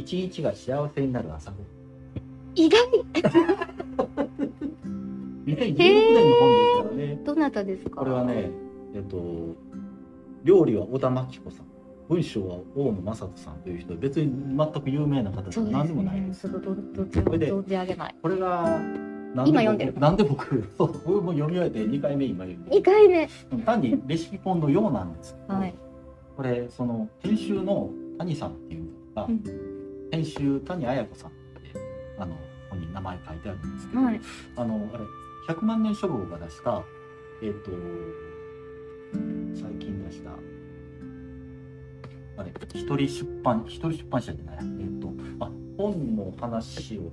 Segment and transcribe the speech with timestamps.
[0.00, 1.66] 一日が幸せになる朝ごはん。
[2.54, 2.80] 意外。
[5.46, 7.20] 2016年の本ですからね。
[7.24, 7.96] どなたですか？
[8.00, 8.50] これはね
[8.94, 9.54] えっと
[10.44, 11.66] 料理は小田真紀子さん。
[12.08, 13.94] 文章は大野正人さんという人。
[13.94, 16.48] 別に全く有名な方でもそうです何でもないです。
[16.48, 18.14] ねそれどどっちもこれで存じ上げない。
[18.20, 18.80] これが
[19.46, 19.94] 今読んでる。
[19.98, 23.28] なんで僕そう僕も読み終えて2回目今読んで2回目。
[23.64, 25.74] 単にレシピ本のようなんですけど、はい。
[26.36, 29.44] これその編集の谷さんっていうのが、うん
[30.10, 31.78] 編集谷綾子さんって
[32.18, 34.20] あのここに名前書いてあるんですけど、はい。
[34.56, 35.04] あのあれ
[35.54, 36.82] 100万年書房が出した
[37.42, 37.70] えっ、と
[39.54, 40.30] 最近出した
[42.36, 47.10] あれ一人出版一人出版社じゃないえっ、とあ本の話を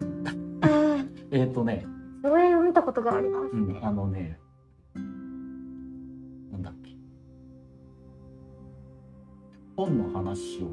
[1.30, 1.86] えっ、とね
[2.22, 4.38] それを見たことがありますうんね、あのね、
[9.76, 10.68] 本の話を、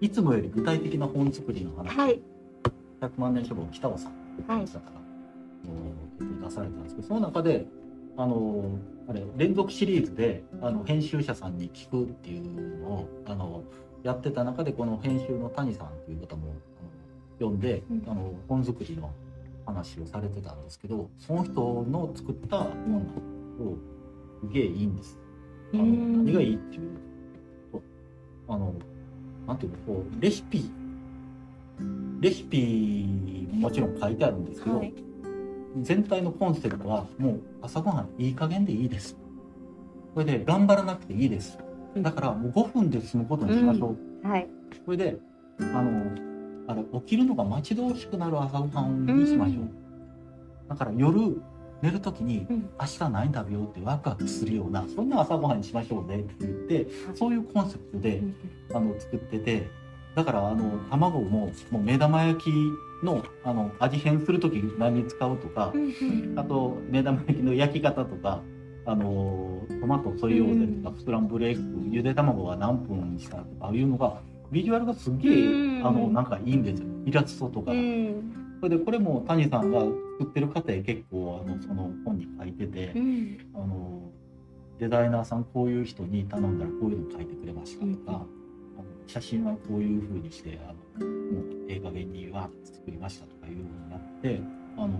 [0.00, 2.20] いつもより具体的な本作りの話、はい。
[3.00, 4.12] 100万年書房北尾さん。
[4.46, 4.66] はい。
[4.66, 7.66] だから、出されたんですけど、その中で、
[8.16, 13.64] あの、あれ、連続シリーズで、あの、編集者さんに聞くっていうのを、あの、
[14.02, 16.54] やってた中で、この編集の谷さんっていう方も、
[17.40, 18.04] あの呼んで、うん。
[18.06, 19.10] あの、本作りの
[19.66, 22.96] 話をされてたんですけど、その人の作った本
[23.60, 23.76] を、
[24.40, 25.21] すげえいいんです。
[25.74, 26.90] あのうん何がいいっていう
[27.72, 27.82] と、
[28.48, 28.74] あの、
[29.46, 30.70] なんていうの、こう、レシピ、
[32.20, 33.06] レシピ
[33.52, 34.92] ももちろん書いてあるんですけど、はい
[35.80, 39.16] 全体のコンセプトはもう朝ごはんいい加減でいいです。
[40.12, 41.56] これで頑張らなくていいです。
[41.96, 44.28] だからもう5分で済むことにしましょう。
[44.28, 44.48] はい
[44.84, 45.16] これで、
[45.58, 46.10] あの、
[46.66, 49.62] あれ、起きるのが待ち遠しくなる朝ごはんにしましょう。
[49.62, 49.82] うん
[50.68, 51.36] だから夜
[51.82, 52.70] 寝るときに、うん。
[52.80, 58.34] 明日何食べようってワクワクするような、そんな朝ごはんにしましょうねって言って、そういうコンセプトで、うん
[58.74, 59.70] あの作ってて
[60.14, 62.50] だからあの卵ももう目玉焼き
[63.04, 65.72] のあの味変する時何に使うとか
[66.36, 68.42] あと目玉焼きの焼き方とか
[68.84, 74.20] あのトマトソイヨーゼとかスクランブルエッグゆで卵は何分にしたとかいうのが
[74.50, 76.88] ビジュアルがすげえうんあのなんかいいんですよ。
[77.06, 77.72] イラストとか。
[78.62, 83.38] うんそれでこれも谷さんが作ってる過程結構あのその本に書いてて、うん。
[83.54, 84.02] あの
[84.78, 88.14] デザイナーさんこういう人に頼んだらこういうの書いてくれましたとか、うん。
[88.14, 88.24] あの
[89.08, 94.40] 写真はこういう風にしてあのもうええ加減にわーって作りましたとかいうのをやって
[94.76, 94.90] あの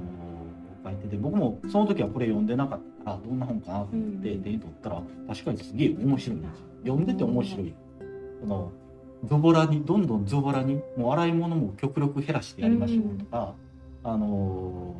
[0.85, 6.67] 書いてて僕もその時はこれ読んでなかったからどんな本かなと思ってうん手に取ったら確かにすげえ面白いんですよ。
[6.83, 7.75] 読んでて面白い。
[8.41, 8.73] この
[9.25, 13.55] ズボラにどんどんズボラにもう洗い物も極力減らしてやりましょうとか、
[14.03, 14.97] あのも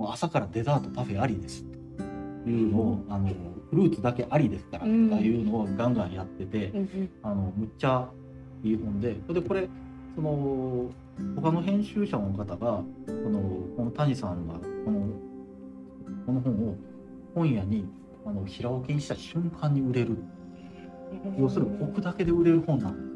[0.00, 1.64] う朝からデザートパフェありです。
[2.44, 3.28] というのを、あの
[3.70, 7.10] フルーツだけありですからとかいうのをガンガンやってて、うんうん。
[7.22, 8.08] あのむっちゃ
[8.62, 9.68] いい本でそれでこれ
[10.14, 10.90] その
[11.36, 13.40] 他の編集者の方がこの
[13.76, 15.08] この谷さんがこの
[16.24, 16.76] この本を
[17.34, 17.84] 本屋に
[18.24, 20.16] あの平置きにした瞬間に売れる。
[21.38, 23.07] 要するに置くだけで売れる本なんで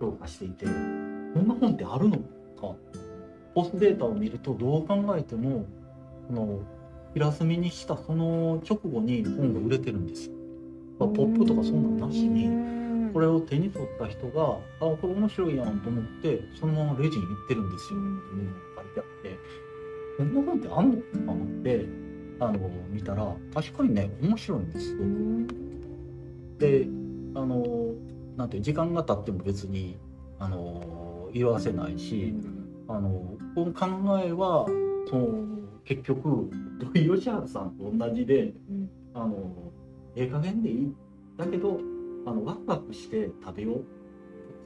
[0.00, 2.18] 評価していてこんな本ってあるの？
[2.18, 2.74] か
[3.54, 5.64] ポストデータを見るとどう考えても
[6.28, 6.60] この
[7.14, 10.28] 平積みにしたその直後に本が売れてるんです。
[10.28, 10.34] よ。
[10.98, 17.98] ポップとかそんなんなしにこれを手に取った人が「あこれ面白いやん」と思ってそのままレジに行ってるんですよ。
[18.00, 19.38] うんっていうのが書いてあって。
[20.16, 20.96] こんな本ってあんの？
[20.96, 21.02] と
[21.32, 21.86] 思って
[22.40, 24.98] あの見たら確かにね面白いんですよ。
[25.00, 25.46] うん。
[26.58, 26.86] で
[27.34, 27.64] あの
[28.36, 29.96] なんていう時間が経っても別に
[30.38, 32.34] あの色あせないし、
[32.88, 33.86] あのこの考
[34.20, 34.66] えは
[35.08, 35.44] その
[35.84, 38.90] 結局土井善晴さんと同じでうん。
[39.14, 39.72] あの
[40.16, 40.94] ええ加減でいい。
[41.36, 41.80] だけど
[42.26, 43.84] あのワクワクして食べよう。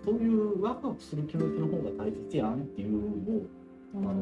[0.04, 3.46] そういうワクワクする気持ちの方が大切やんっていうのを
[3.94, 4.14] あの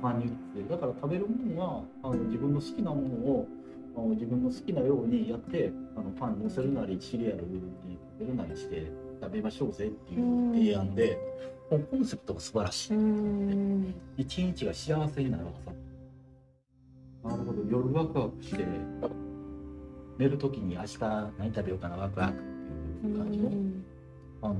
[0.00, 0.24] 盛んに
[0.54, 3.48] 言ってだから食べるものはあの自分の好きなものを
[3.96, 8.86] あの自分の好きなようにやってあのパンに乗せるなりシリアルに食べるなりして
[9.20, 11.18] 食べましょうぜっていう提案で、
[11.70, 12.96] もうコンセプトが素晴らしい。
[12.96, 13.94] うん。
[14.16, 15.44] 一日が幸せになる
[17.24, 17.62] 朝なるほど。
[17.70, 18.64] 夜ワクワクして
[20.18, 20.98] 寝る時に明日
[21.38, 22.36] 何食べようかなワクワクっ
[23.02, 23.50] ていう感じの,、
[24.42, 24.56] あの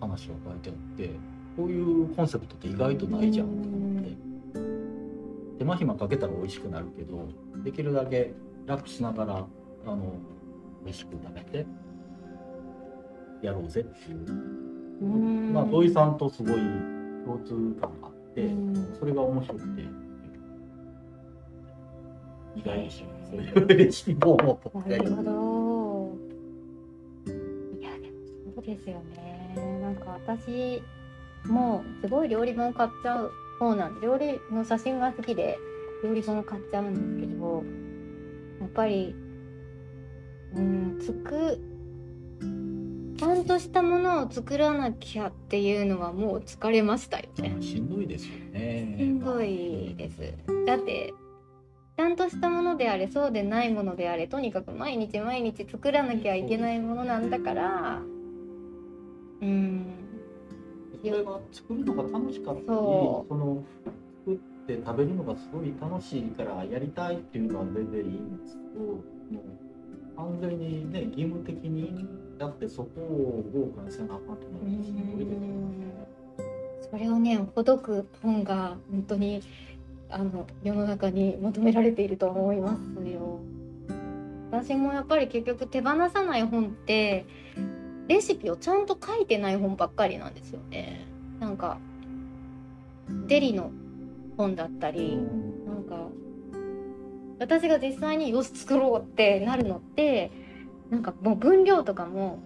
[0.00, 1.10] 話が書いてあって
[1.56, 3.46] こういうコンセプトって意外とないじゃん。
[3.46, 4.16] と思って
[5.58, 7.28] 手間暇かけたら美味しくなるけど
[7.62, 8.32] できるだけ
[8.66, 9.46] 楽しながら
[9.86, 10.14] あの
[10.84, 11.66] 美味しく食べて
[13.42, 14.26] やろうぜっていう。
[15.02, 15.52] うん。
[15.52, 16.54] まあ土井さんとすごい
[17.24, 18.96] 共通感があって、うん。
[18.98, 19.82] それが面白くて。
[22.54, 25.32] 意外でしょそういうレシピ本を僕がなるほ読んでど
[28.54, 29.80] そうですよね。
[29.80, 30.82] なんか私
[31.46, 35.58] もすごい料理本買っちゃう方なんで料理の写真が好きで
[36.04, 37.64] 料理本を買っちゃうんですけど
[38.60, 39.14] やっぱり
[40.54, 41.58] うんつく
[43.22, 47.56] ちゃんとしたものを作らなきゃっていうのはもう疲れましたよね。
[47.60, 48.96] しんどいですよね。
[48.98, 50.34] しんどいです。
[50.66, 51.14] だって
[51.96, 58.02] ちゃんとしたものであれそうでないものであれとにかく毎日毎日作らなきゃいけないものなんだから
[59.40, 59.86] うん
[61.00, 63.62] それが作るのが楽しかったり、そその
[64.26, 64.36] 作っ
[64.66, 72.04] て食べるのがすごい楽しいからやりたいっていうのは全然いいんですけど、もう完全にね義務的に
[72.42, 79.42] やってそこを豪華にせなあかんとう思うしんですよそれをねほどく本が本当に
[80.10, 83.38] あの世の中に求められていると思いますよ。
[84.50, 87.24] 私もやっぱり結局手放さない本って
[88.08, 91.06] レシピをちゃんと書いてない本ばっかりなんですよね。
[91.40, 91.78] なんか
[93.26, 93.70] デリの
[94.36, 96.08] 本だったり、なんか
[97.38, 100.30] 私が実際によし作ろうってなるのって
[100.92, 102.38] なんかもう分量とかも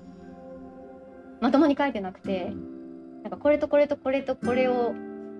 [1.40, 2.52] まともに書いてなくて
[3.24, 4.94] なんかこれとこれとこれとこれを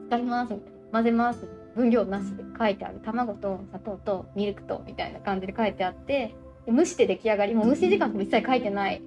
[0.09, 3.01] 使いますみたいな混ぜます分量なしで書いてある。
[3.05, 6.35] 卵と砂糖とミルクとみたいな感じで書いてあって
[6.67, 7.55] で蒸して出来上がり。
[7.55, 9.03] もう蒸し時間も一切書いてない。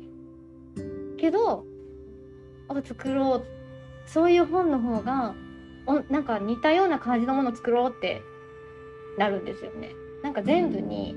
[1.18, 1.66] けど
[2.69, 3.46] あ作ろう。
[4.06, 5.36] そういう本の方が
[5.88, 8.22] おなんか似たような感じのものを作ろうって
[9.18, 9.92] なるんですよね。
[10.24, 11.16] なんか全部に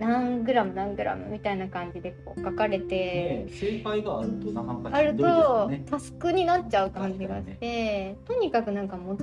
[0.00, 5.84] 何グラム何グラムみたいな感じでこう書かれてね、正解があるとなかなかあるとね。
[5.88, 9.18] タスクになっちゃう感じがして、とにかくなんかも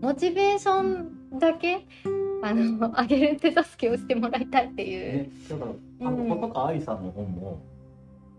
[0.00, 1.86] モチベーションだけ
[2.42, 5.12] あの上げる手助けをしてもらいたいっていう。
[5.24, 7.62] ね、だから、あの、うん小高愛さんの本も、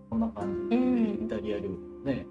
[0.09, 1.69] こんな感じで、うんイタリア料
[2.05, 2.25] 理ね。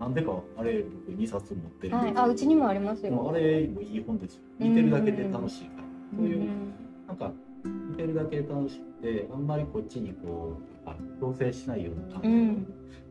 [0.00, 3.30] なんでか、あれ、僕2冊持ってるんはい、あうちにもありますよ。
[3.30, 4.42] あれもいい本ですよ。
[4.58, 5.84] 見てるだけで楽しいから。
[6.16, 6.74] そういう、ん
[7.06, 7.32] なんか、
[7.64, 10.56] 見てるだけで楽しくて、あんまりこっちにこ
[10.86, 12.66] う、あ強制しないような感じの、うん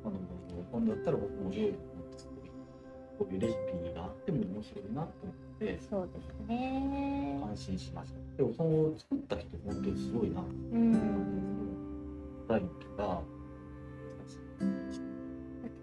[0.06, 0.14] あの、
[0.72, 1.78] 本だったら僕も料理も
[2.16, 2.52] 作る。
[3.20, 7.40] こういうレシピがあっても面白いなと思って、そうですね。
[7.44, 8.38] 安心しました。
[8.38, 10.42] でも、その作った人、本当にすごいな。
[10.42, 10.98] うん。
[12.48, 13.22] タイムとか、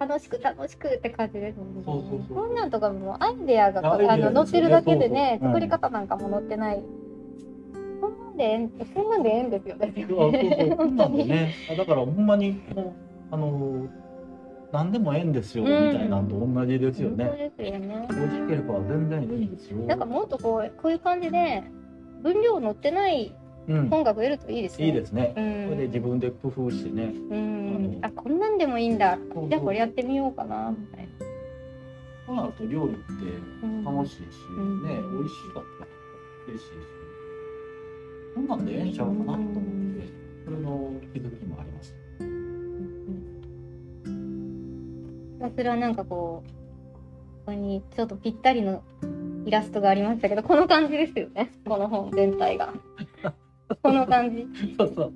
[0.00, 1.82] 楽しく楽しくって感じですもんね。
[1.84, 6.82] こんなんとかもアイデアがあの載ってるだけでね作り方なんかも載ってない。
[8.40, 10.76] でええんこんなんでええんですよですよあそうそうね。
[10.76, 12.94] こんなんでね、あだからほんまにもう
[13.30, 13.88] あの
[14.72, 17.52] 何でもええんですよ、うんみたいなんと同じですよね。
[17.58, 18.08] ですよね。
[18.08, 19.78] 美味しければ全然いいですよ。
[19.78, 21.62] なんかもっとこうこういう感じで
[22.22, 23.34] 分量載ってない
[23.68, 24.86] うん、本が増えるといいですね。
[24.86, 25.34] いいですね。
[25.36, 25.64] うん。
[25.66, 27.12] それで自分で工夫してね。
[27.30, 27.98] うん。
[28.02, 29.18] ああこんなんでもいいんだ。
[29.34, 31.08] そうじゃあこれやってみようかなみたいな。
[32.26, 33.02] そうなると料理って
[33.62, 34.22] うん楽しいし、
[34.56, 35.90] うんね、美味しかったら
[36.48, 36.70] 嬉しいし、
[38.34, 40.08] こんなんでええんちゃうかなと思って、
[40.44, 41.94] それの気づきもあります。
[45.34, 46.54] ひたすらなんかこうこ
[47.46, 48.82] こにちょっとぴったりの
[49.46, 51.50] イラストがありましたけどこの感じですよね。
[51.66, 52.74] この本全体が。
[53.82, 54.46] この感じ。
[54.76, 55.12] そうそう。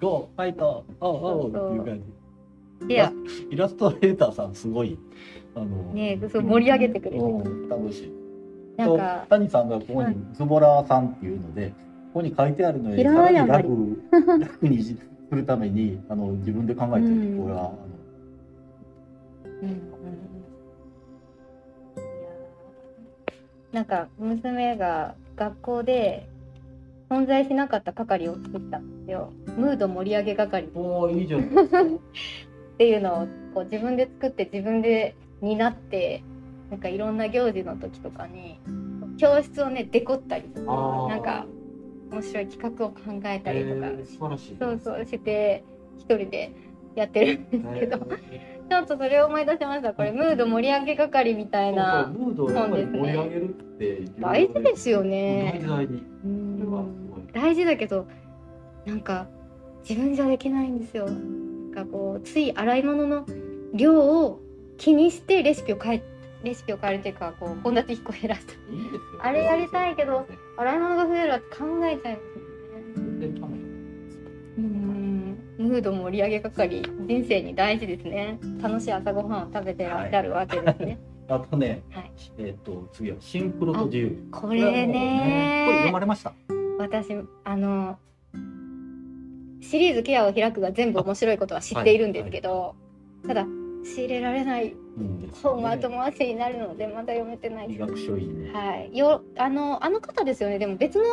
[0.00, 1.48] ゴー、ファイト、おうおう。
[1.48, 2.24] っていう感じ。
[2.86, 3.10] で
[3.50, 4.98] イラストレーターさんすごい
[5.54, 8.12] あのねそう盛り上げてくれてうん楽しい。
[8.76, 11.72] なんかと谷さんがここにズボラさんっていうので、
[12.14, 13.68] ここに書いてあるのにさらに楽
[14.38, 14.94] 楽にす
[15.32, 17.42] るためにあの自分で考えてる、うん。
[17.42, 17.72] これは
[19.62, 19.82] うんうん
[23.72, 26.28] なんか娘が学校で
[27.10, 29.32] 存在しなかった係を作ったんですよ。
[29.56, 30.68] ムード盛り上げ係。
[30.76, 31.38] おーいいじゃ。
[31.42, 31.42] っ
[32.78, 36.22] ていうのをこう自分で作って自分で担って
[36.70, 38.60] なんかいろんな行事の時とかに
[39.16, 41.46] 教室をねデコったりとかなんか
[42.14, 44.58] 面白い企画を考えたりとか、えー。
[44.58, 45.64] そうそうして
[45.98, 46.52] 一人で
[46.94, 47.98] やってるんですけど、
[48.30, 55.68] え ちょっとそれを思い出しましたこれムード盛り上げ係みたーいなそうそうムードをやっぱり盛り上げるって重要大事ですよ大ね事。
[57.32, 57.64] 大事。
[57.64, 58.06] だけど
[58.86, 59.26] なんか
[59.88, 61.06] 自分じゃできないんですよ。
[61.06, 63.26] なんかこうつい洗い物の
[63.74, 63.94] 量
[64.24, 64.40] を
[64.78, 66.02] 気にしてレシピを変え
[66.44, 69.00] レシピを変えるというかこう献立1個減らすいいですよ。
[69.20, 73.58] あれやりたいけど洗い物が増えるわって考えちゃいますよね。
[74.56, 78.38] うんムード盛り上げ係人生に大事ですね。
[78.62, 80.98] 楽しい朝ごはんを食べてらっしゃるわけですね。
[81.28, 84.28] あとね、はいえっ、と次はシンクロと自由。
[84.30, 86.34] これねこれ読まれました？
[86.78, 87.98] 私あの
[89.62, 92.74] シリーズ「ケアを開く」が全部面白いことは知っているんですけど、
[93.26, 93.46] ただ
[93.84, 94.74] 仕入れられない
[95.42, 97.70] 本は後回しになるのでまだ読めてない。
[97.70, 98.52] 医学書院ね。
[98.52, 98.96] はい。
[98.96, 100.58] よあのあの方ですよね。
[100.58, 101.04] でも別の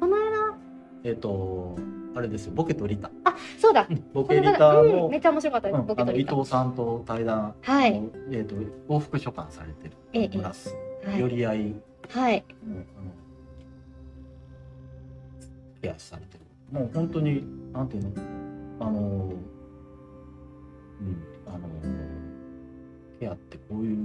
[0.00, 0.58] この間。
[1.04, 1.76] えっ、と
[2.14, 2.52] あれですよ。
[2.54, 3.10] ボケとリタ。
[3.24, 3.88] あそうだ。
[4.12, 5.10] ボケリタの、方うん。
[5.12, 5.68] めっちゃ面白かった。
[5.68, 5.86] です、うん。
[5.86, 6.34] ボケとリタ。
[6.34, 8.02] 藤さんと対談、はい。
[8.32, 8.56] えっ、と
[8.88, 9.92] 往復書簡されてる。
[10.12, 10.28] ええ。
[10.28, 10.74] プラス、
[11.06, 11.74] はい、寄り合い。
[12.08, 13.12] はい、のあの
[15.80, 16.40] ケアされてる。
[16.72, 18.10] もう本当になんていうの？
[18.80, 19.32] あの
[21.00, 21.58] うんあの
[23.18, 23.96] ケアってこういう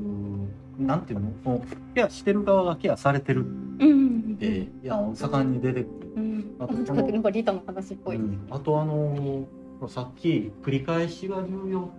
[0.80, 3.42] なんていうのこうケアしてる側がケアされてる。
[3.42, 3.44] う
[3.86, 4.36] ん。
[4.36, 6.13] って、いや盛んに出てくる。
[6.15, 8.48] うん、あとなんかなんかリタの話っぽい、うん。
[8.50, 9.48] あとあの
[9.88, 11.89] さっき繰り返しが重要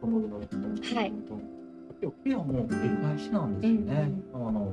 [0.00, 1.12] はい。
[2.24, 4.12] ケアも繰り返しなんですよね。
[4.34, 4.72] あの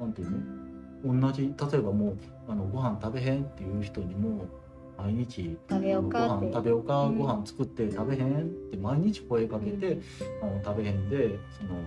[0.00, 1.20] なんていうの？
[1.20, 2.16] 同じ例えばもう
[2.48, 4.46] あのご飯食べへんっていう人にも
[4.98, 7.18] 毎日食べようかご飯食べようか、うん。
[7.18, 10.02] ご飯作って食べへんって毎日声かけて、うん。
[10.42, 11.80] あの食べへんでその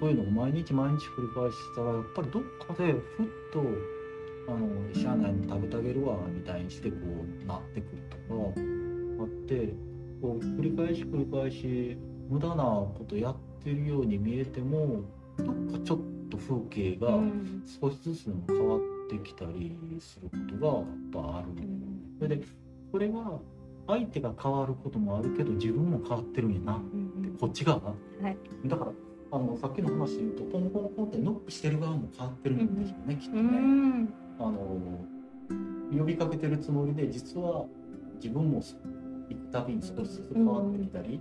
[0.00, 3.02] そういうのを毎日毎日繰り返したらやっぱりどっかでふっ
[3.52, 3.60] と
[4.48, 8.22] あの社内に食べてあげるわみたいにしてこうなってくるとか
[9.20, 9.74] あって
[10.22, 11.98] こう繰り返し繰り返し
[12.30, 15.02] 無駄なことやってるように見えても
[15.36, 15.98] どっかちょっ
[16.30, 17.62] と風景がうん。
[17.80, 21.89] 少しずつでも変わってきたりすることがやっぱある。
[22.20, 22.44] それで
[22.92, 23.40] それが
[23.86, 27.94] 相手が変わることもあるけど自分も変わってるんやなうんこっち側が、は
[28.28, 28.36] い。
[28.66, 28.92] だから
[29.32, 33.48] あのさっきの話で言うとポンポンポンってノックしてる側も変わってるんですよね、きっとうね。
[33.48, 34.56] んあの
[35.96, 37.64] 呼びかけてるつもりで実は
[38.16, 38.60] 自分も
[39.28, 41.20] 行くたびに少しずつ変わってきたり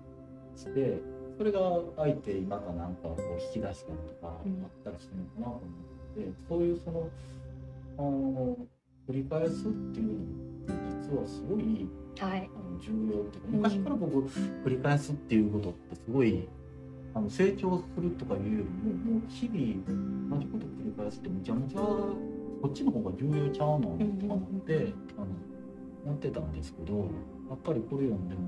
[0.55, 1.01] して、
[1.37, 1.59] それが
[1.97, 4.51] 相手にまたなんかこう引き出したりとかあうん。
[4.53, 7.09] ったりするのかなと思って、そういうその
[7.97, 8.57] あの
[9.07, 10.48] 繰り返すっていう
[11.11, 11.87] 実はすごい
[12.19, 12.49] はい。
[12.53, 16.47] あの重要って昔から僕繰り返すっていうことってすごい
[17.13, 22.15] あの成長するとかいうよりももう日々同じこと繰り返すってめちゃめちゃこ
[22.67, 25.27] っちの方が重要ちゃうのとか思ってあの
[26.05, 26.97] 思ってたんですけど
[27.49, 28.41] やっぱりこれ読んでも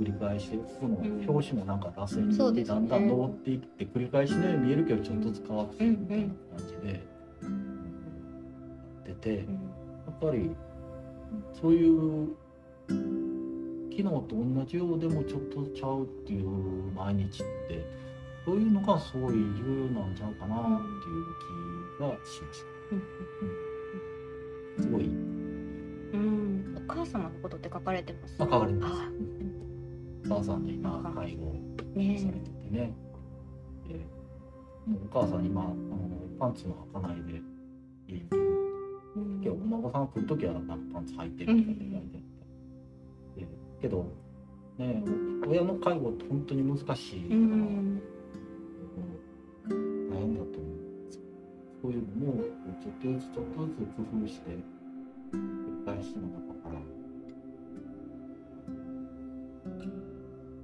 [0.00, 0.50] 繰り返し
[0.80, 0.96] この
[1.28, 2.80] 表紙もなんか脱線そうですね。
[2.80, 6.34] でだんだん登っていって繰り返しのように見えるけどちょっとずつ変わっていくみたいな感
[6.66, 7.06] じで
[9.06, 10.50] やってやっぱり
[11.60, 12.28] そういう
[12.88, 16.48] 昨日と同じようでもちょっとちゃうっていう
[16.94, 17.84] 毎日って
[18.44, 21.24] そういうのがすごい重要なんちゃうかなっていう
[21.98, 23.02] 気がしましうん
[24.76, 24.82] た。
[24.82, 25.08] すごい、う
[26.16, 28.34] んお母様のことって書かれてます？
[28.38, 28.94] まあ、変わります。
[28.94, 29.10] あ
[30.26, 31.54] お母さんで今介護
[31.94, 32.92] ねされててね。
[33.86, 34.00] で
[35.12, 35.74] お母さん今あの
[36.38, 37.40] パンツも履かないで
[38.08, 38.22] 家に
[39.16, 42.18] 今日お孫さんが来る時はなんかパンツ履いてるとかって言われて、
[43.40, 43.48] で
[43.80, 44.06] けど
[44.78, 45.02] ね
[45.48, 48.00] 親の介護って本当に難しいから、うん。
[49.68, 50.76] だと思う。
[51.82, 52.44] そういうのも
[52.80, 56.78] ちょっとずつちょっとずつ工夫して繰り返しの中から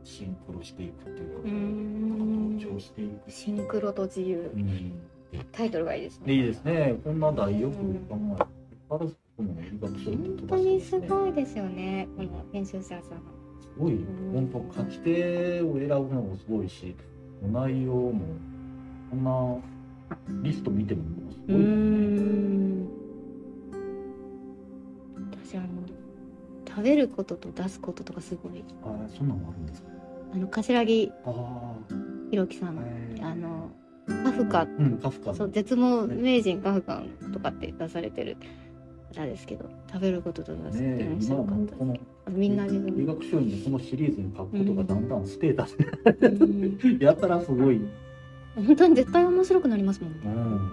[0.04, 2.58] シンクロしていくっていうか、うん。
[2.58, 4.52] 同調していくシンクロと自由。
[4.54, 4.92] うん
[5.52, 6.94] タイトルがいいですでいいねですね。
[7.04, 7.76] こんな題よく。
[7.76, 8.44] 考え
[8.88, 9.14] 本
[10.48, 12.08] 当にすごいですよね。
[12.16, 13.12] この編集者さんす
[13.78, 13.98] ごい。
[14.32, 16.94] 本当書き手を選ぶのもすごいし
[17.52, 18.20] 内容も
[19.10, 21.68] こんなリスト見てもすうごいですね。
[21.68, 22.88] ん。
[25.32, 25.66] 私あの
[26.66, 28.64] 食べることと出すこととかすごい。
[28.84, 29.88] あそんなのもあるんですか？
[30.32, 31.74] あの柏木ああ、
[32.30, 32.78] ひろきさん
[33.22, 33.70] あの
[34.06, 35.34] カフカうんカフカの。
[35.34, 38.36] そう絶望名人カフカとかって出されてる
[39.14, 45.76] 方ですけど食べることと出すってねえ面白かったですみんなに医学書院でこのシリーズに書くことがだんだんステータス
[46.20, 47.80] うんに やったらすごい。
[48.56, 50.70] 本当に絶対面白くなりますもんねうん。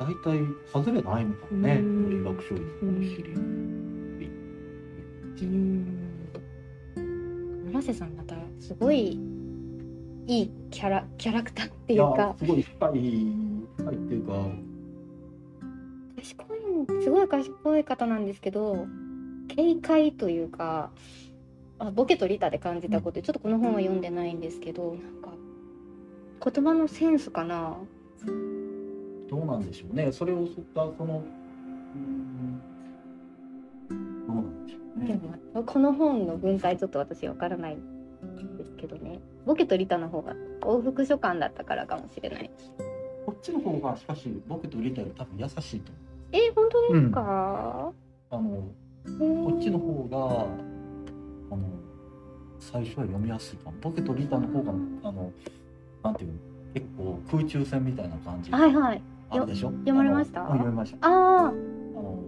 [0.00, 0.38] 大体
[0.72, 1.80] 外れないのかもね。
[1.82, 2.62] うん医学書院
[3.00, 3.40] のシリーズ。
[5.42, 5.86] うん
[7.66, 9.18] 村瀬さんまたすごい
[10.26, 13.26] いいキャラキャラクターっていうかすごい深い
[13.76, 14.32] 深いっていうか。
[16.16, 18.86] 賢いすごい賢い方なんですけど
[19.54, 20.90] 軽快というか
[21.78, 25.30] あボケとリタで感じたことちょっとこの本は読んでないんですけどなんか
[26.52, 27.76] 言葉のセンスかな
[29.28, 30.12] どうなんでしょうね。
[30.12, 31.22] それをそったその。
[31.96, 32.60] うん
[34.26, 35.20] どうなんでしょうでね。
[35.54, 42.50] もこの本の文体ちょっと私わからないんですけどねボケとリタの方が往復書簡だったからかもしれない
[43.26, 45.92] こっちの方がしかし僕と入れたより多分優しいと
[46.32, 47.92] え本当ですか、
[48.30, 48.62] 思う。
[49.10, 50.46] あのここっちの方が
[51.54, 51.68] あの
[52.58, 53.76] 最初は読みやすいかも。
[53.80, 54.72] ポケとリタの方が
[55.04, 55.30] あの
[56.02, 56.38] なんていうの？
[56.74, 58.50] 結構空中戦みたいな感じ。
[58.50, 59.02] はいはい。
[59.30, 59.70] あるでしょ？
[59.70, 60.40] 読まれました？
[60.46, 61.06] 読みました。
[61.06, 61.10] あ
[61.48, 62.20] あの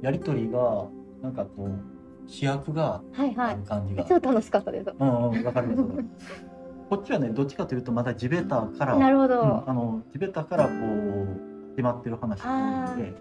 [0.00, 0.86] やりとりが
[1.22, 1.70] なんかこう
[2.28, 3.34] 主役があはい。
[3.34, 4.90] は感じが、超楽しかったです。
[4.98, 5.82] うんうんわかります
[6.92, 13.14] こっちはねどっちかというとまだ地べたからなるほど、うんあの地べたからこう始まってる話なので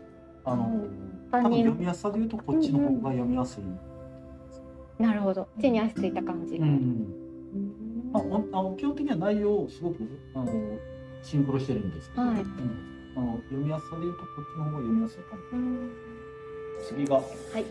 [0.44, 0.84] あの
[1.32, 5.48] 多万分読人みやすさで言うとこっちの方が読みやすい、なるほど。
[5.58, 6.60] 地に足ついた感じ。
[6.60, 6.78] が、うんうん。
[7.54, 10.00] うんまあ、あの基本的には内容すごく
[10.36, 10.52] あの
[11.22, 12.42] シンクロしてるんですけど、はい。
[12.42, 13.14] うん。
[13.16, 16.11] あの読みやすさで言うとこっちの方が読みやすいかもうん
[16.88, 17.64] 次がはい。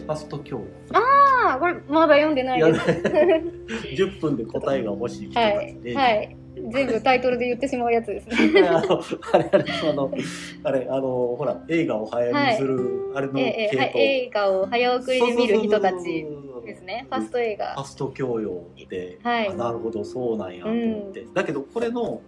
[0.00, 0.60] ファスト教
[0.92, 2.80] ああこれまだ読んでないです。
[2.80, 6.36] 10 分で答えが欲しい人たはいちで、はい。
[6.72, 8.60] 全部タイトルで言ってしまうやつですね。
[8.68, 9.00] あの
[9.32, 10.10] あれあれあの
[10.64, 16.26] あれあのほら映画を早見する、あれのええはい、系統映画を早送りで見る人たち
[16.64, 17.06] ですね。
[17.08, 17.74] ファスト映画。
[17.74, 19.48] ファスト教養で、はい。
[19.48, 22.20] あなるほどそうなんやと思って、だけどこれの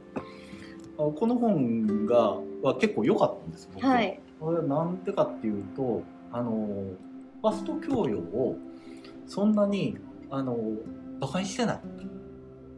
[0.99, 6.67] あこの本がは結構良かったんです僕はいこれはなんでかっていうとあの
[7.41, 8.57] ファスト教養を
[9.27, 9.97] そんなに
[10.31, 10.57] あの
[11.21, 11.81] 馬鹿にしてない、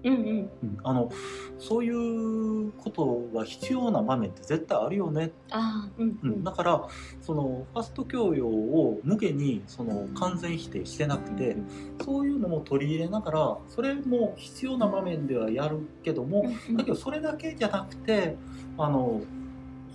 [0.05, 0.51] うんうん。
[0.63, 0.79] うん。
[0.85, 1.11] あの
[1.59, 5.33] そういうことが必要な場面って絶対あるよね。
[5.51, 6.31] ああうんう、うん。
[6.41, 6.87] んだから
[7.23, 11.57] そのファスト教養を無下にその完全否定してなくて
[12.05, 16.77] そういうのも取り入れながらそれも必要な場面ではやるけどもうん。
[16.77, 18.37] だけどそれだけじゃなくて
[18.77, 19.23] あの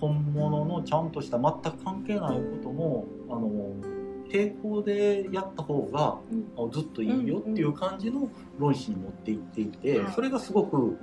[0.00, 3.74] 本物のちゃんとした全く関係ないこともあの
[4.32, 6.16] 並行でやった方が
[6.56, 8.28] うずっといいよっていう感じの
[8.58, 10.12] 論旨に持っていっていてはい。
[10.12, 10.98] それがすごくうん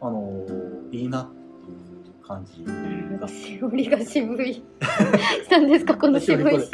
[0.00, 0.46] あの
[0.92, 1.74] いいなってい
[2.12, 3.26] う感じうんが。
[3.28, 4.54] しおりが渋い。
[4.54, 4.62] し
[5.48, 6.70] たんですかこの渋いし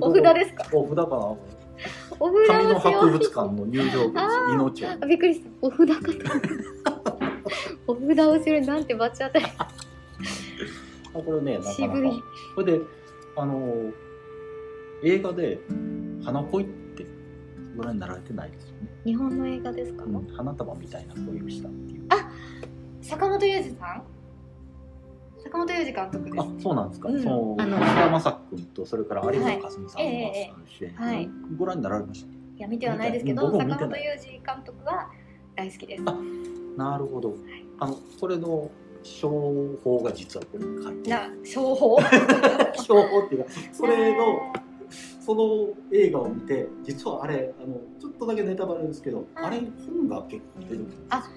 [0.00, 0.64] お札ですか？
[0.76, 1.16] お札かな。
[2.20, 4.54] お札紙のは博物館の入場物あー。
[4.54, 4.90] 命を。
[4.90, 5.48] あびっくりした。
[5.62, 7.18] お札かと。
[7.92, 9.44] お札を知るなんてバチ当たり。
[9.58, 9.66] あ
[11.20, 12.22] これねなかなか。
[12.54, 12.84] これで
[13.36, 13.90] あの
[15.04, 15.58] 映画で
[16.24, 17.06] 「花恋」って
[17.76, 22.02] ご覧になられてないですよね、日本の映画ですか、うん、花束みたいな恋をしたっていう。
[23.00, 24.02] 坂本雄二さん？
[25.42, 26.38] 坂本雄二監督です。
[26.38, 27.22] あそうなんですか、うん。
[27.22, 30.08] そのあの菅田将暉君とそれから有村架純さんが
[30.68, 31.28] 主演、はい。
[31.56, 32.30] ご覧になられました？
[32.30, 34.04] いや見てはないですけど坂本てない。
[34.04, 35.10] 雄二監督は
[35.56, 36.02] 大好きです。
[36.06, 36.14] あ
[36.76, 37.34] なるほど。
[37.80, 38.70] あのこれの
[39.02, 39.30] 商
[39.82, 41.98] 法が実はこれに書いてな商法？
[42.82, 44.52] 商法っていうかそれの
[45.24, 51.30] その映画を見て実はあれあのちょっとだけネタバレですけど、はいあれ本が結構出るんですあ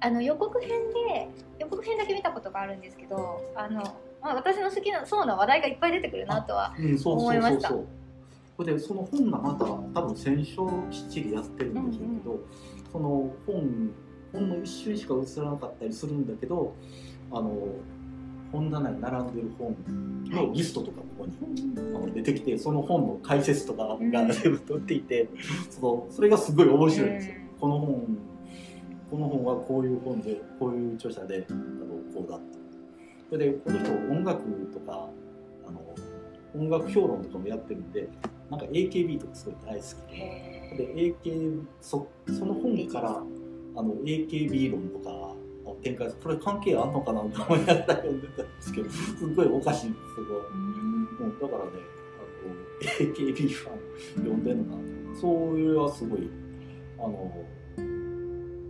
[0.00, 3.80] あの予告編で予告編だけ見たことがあるんですけどあの、
[4.22, 7.86] まあ、私の好きなそうな話題がいっぱい出てくるなとはうん、そうそ思いうましたそうそう
[8.56, 12.40] これでその本がまた多分選書きっちりやってるんでしょうけど、
[12.90, 13.92] その本
[14.36, 16.74] ほんの一瞬しか映らなかったりするんだけど
[17.32, 17.50] あの
[18.52, 19.76] 本棚に並んでる本
[20.26, 24.10] のリストとかここにあの出てきてその本の解説とかがうん。
[24.10, 25.28] 全部載っていて、
[25.70, 27.34] そのそれがすごい面白いんですよ。
[27.60, 28.18] この本
[29.10, 31.60] この本はこういう本でこういう著者であの
[32.14, 32.56] こうだって。
[33.28, 35.08] それでこの人音楽とか
[35.66, 35.94] あの
[36.54, 38.08] 音楽評論とかもやってるんで
[38.50, 40.16] なんか AKB とかすごい大好きで。
[40.16, 43.22] へで AK そその本から
[43.76, 45.10] あの AKB 論とか
[45.64, 50.26] を展開するこれ関係あんのかなと思いながら読んでたんですけどすっごいおかしいんですけど。
[50.26, 50.76] ーうん
[51.18, 51.70] もうだからね、
[52.18, 55.20] あの AKB ファン呼んでんのかな。
[55.20, 56.28] そういうはすごい、
[56.98, 57.32] あの、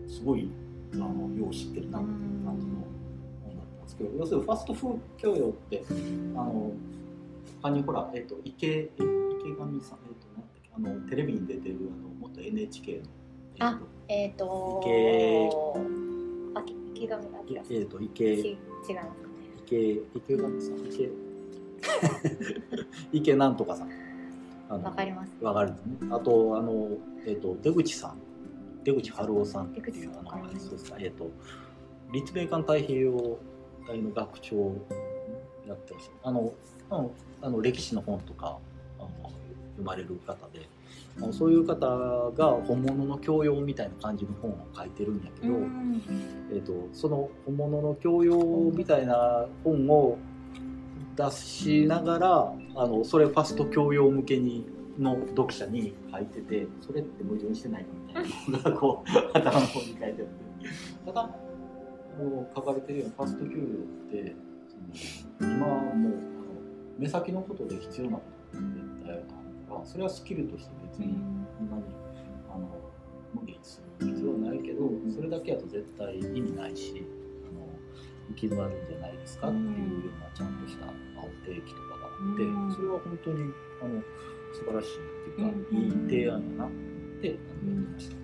[0.08, 0.48] すごい、
[0.94, 2.74] あの、よう知ってるなっていう感じの
[3.44, 5.84] 本だったんですけど、要するにファストフード教養って、
[6.36, 6.72] あの、
[7.62, 13.02] 他にほら、えっと、池、え池上さん、えっと、なんだっけ、あの、テレビに出てる、あの、元 NHK
[13.58, 15.50] の、あえっ、と池。
[16.54, 17.76] あき池上彰さん。
[17.76, 19.10] えっと、池、違いますかね。
[19.64, 21.10] 池、池上さん、池、
[23.12, 23.90] 池なんとかさん。
[24.82, 25.32] わかります。
[25.40, 25.96] わかるんですね。
[26.10, 26.90] あと、あの、
[27.26, 28.18] えっ、と、出口さん。
[28.84, 31.30] 出口春夫さんっていう、出口さんあの、そうですかえっ、と、
[32.12, 33.38] 立命館太平洋
[33.88, 34.86] 大の学長を
[35.66, 36.52] やってらっしゃあの、
[37.42, 38.58] あの歴史の本とか、
[39.76, 40.68] あの、読まれる方で、
[41.32, 41.86] そういう方
[42.36, 46.02] が本物の教養みたいな感じの本を書いてるんやけど、うん。
[46.52, 48.36] えっとその本物の教養
[48.74, 50.18] みたいな本を
[51.16, 54.66] 出しながらあのそれファスト教養向けに
[54.98, 60.26] の読者に書いててそれって矛盾してないみたいなのがこう 頭の方に書いてあって
[61.06, 61.22] ただ
[62.18, 63.66] もう書かれてるようにファスト教養っ
[64.10, 64.36] て
[65.40, 66.14] 今はもうあの
[66.98, 68.85] 目先のことで必要なことって絶
[69.84, 71.14] 対あるからそれはスキルとして別に
[71.58, 71.70] そん。
[71.70, 71.82] なに
[72.48, 72.68] あの
[73.34, 77.04] 無理する必要はないけどそれだけやと絶対意味ないし
[77.50, 77.66] あの
[78.28, 80.86] 行き詰まるんじゃないですかっていうようなちゃんとした
[81.46, 82.74] 定期とかがあって、うん。
[82.74, 84.02] それは本当にあの
[84.52, 85.78] 素晴らしいっていうか、うん。
[85.78, 86.70] いい提案やなっ
[87.22, 88.16] て思いました。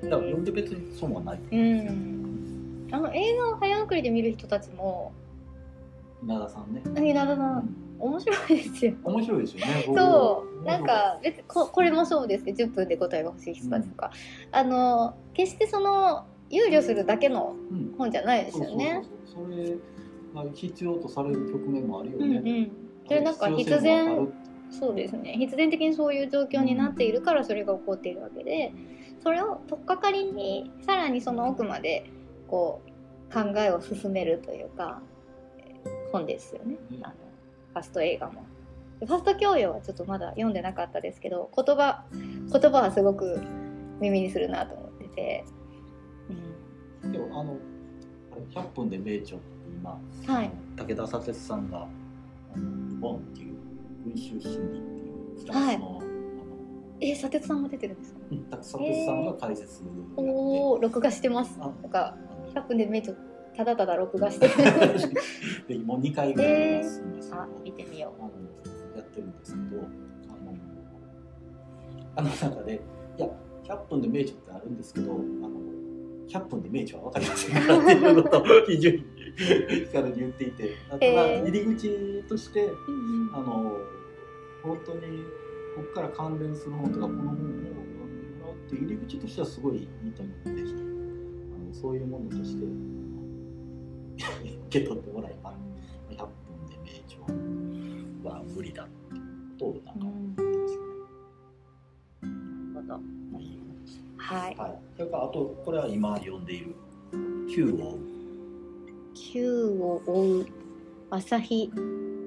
[0.00, 5.12] だから読んで別に損はないとうんあの映画を早送りで見る人たちも
[6.22, 6.82] 稲田さんね。
[6.96, 8.94] 稲田さん面白いですよ。
[9.04, 9.84] 面白いですよね。
[9.86, 10.64] そう。
[10.64, 14.10] なん僕か別ここれもそうですけど10分で答えが欲しい人たちとか、
[14.52, 17.94] あの決してその憂慮するだけのうん。
[17.98, 19.02] 本じゃないですよね。
[19.26, 19.76] それ
[20.34, 22.60] が必要とされる局面もあるようんうね。
[22.62, 22.70] ん、
[23.06, 24.32] それなんか必然る
[24.70, 28.72] そうですね必然的にそういう状況になっているからそれが起こっているわけで
[29.22, 32.10] それを取っかかりにさらにその奥まで
[32.46, 32.82] こ
[33.30, 35.00] う考えを進めるというか
[36.12, 36.76] 本ですよね。
[36.90, 37.27] うん
[37.72, 38.44] ファスト映画も。
[39.00, 43.40] でファスト教養はちょっとまだ読んでなかったですけど言葉言葉はすごく
[44.00, 45.44] 耳にするなと思ってて、
[47.04, 47.56] でもあの
[48.32, 50.50] あれ100分で名著って今、はい。
[50.76, 51.86] 武田砂鉄さんが
[52.54, 53.54] 「あのボン」っていう
[54.06, 56.08] 群衆心理っていうフランスの,、はい
[57.00, 58.20] え砂鉄さんも出てるんですか？
[58.32, 61.56] うん武田砂鉄さんが解説やって、おお録画してます。
[61.60, 62.16] あなんか
[62.54, 63.14] あ100分でめっちゃ
[63.58, 64.46] ただただ録画して。
[64.54, 64.54] る
[65.66, 67.12] でもう2回ぐらいやってますん。
[67.12, 68.30] ですけど、あ見てみよあの
[68.96, 69.82] やってるんですけど
[72.14, 72.80] あの中で
[73.18, 73.28] いや
[73.64, 75.50] 100分で名著ってあるんですけどあの
[76.28, 79.04] 100分で名著は分かりませんからっていうことを非常に
[79.90, 80.70] 光に言っていて。
[80.88, 83.34] ただへー入り口としてう、うん。
[83.34, 83.76] あの
[84.62, 85.00] 本当に
[85.74, 87.76] ここから関連する本とかこの本を読んでも
[88.46, 92.64] らうっていう入り口としてはすごいいいと思うのでぜひあのそういうものとして
[94.18, 95.52] 受け取ってもらえば
[96.10, 96.26] 100分
[96.68, 97.20] で名著
[98.30, 98.42] は。
[98.54, 99.18] 無理だってこ
[99.58, 100.88] とをなんか思ってますよね。
[102.22, 102.98] なるほど
[103.32, 104.56] まあいい本ですはい。
[104.56, 106.74] はい、それからあとこれは今読んでいる
[107.48, 107.98] 「Q を追う
[109.14, 110.46] Q を追う
[111.10, 111.70] 朝日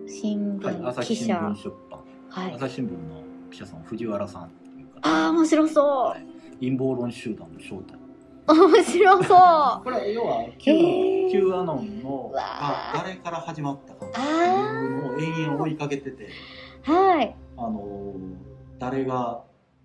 [0.08, 2.00] 新」はい、聞朝日新聞出版、
[2.30, 2.54] はい。
[2.56, 5.10] 朝日新聞の記者さん藤原さんっていう方。
[5.10, 6.26] ああ面白そはい。
[6.60, 7.96] 陰謀論集団の正体。
[7.96, 8.01] う
[8.48, 9.84] 面白そう。
[9.84, 12.94] これは要は Q,、へー Q アノンのうわー。
[12.98, 16.30] が誰から始まったかってあいうのを延々追いかけてて。
[16.84, 17.36] はい。
[17.58, 19.44] あのー誰が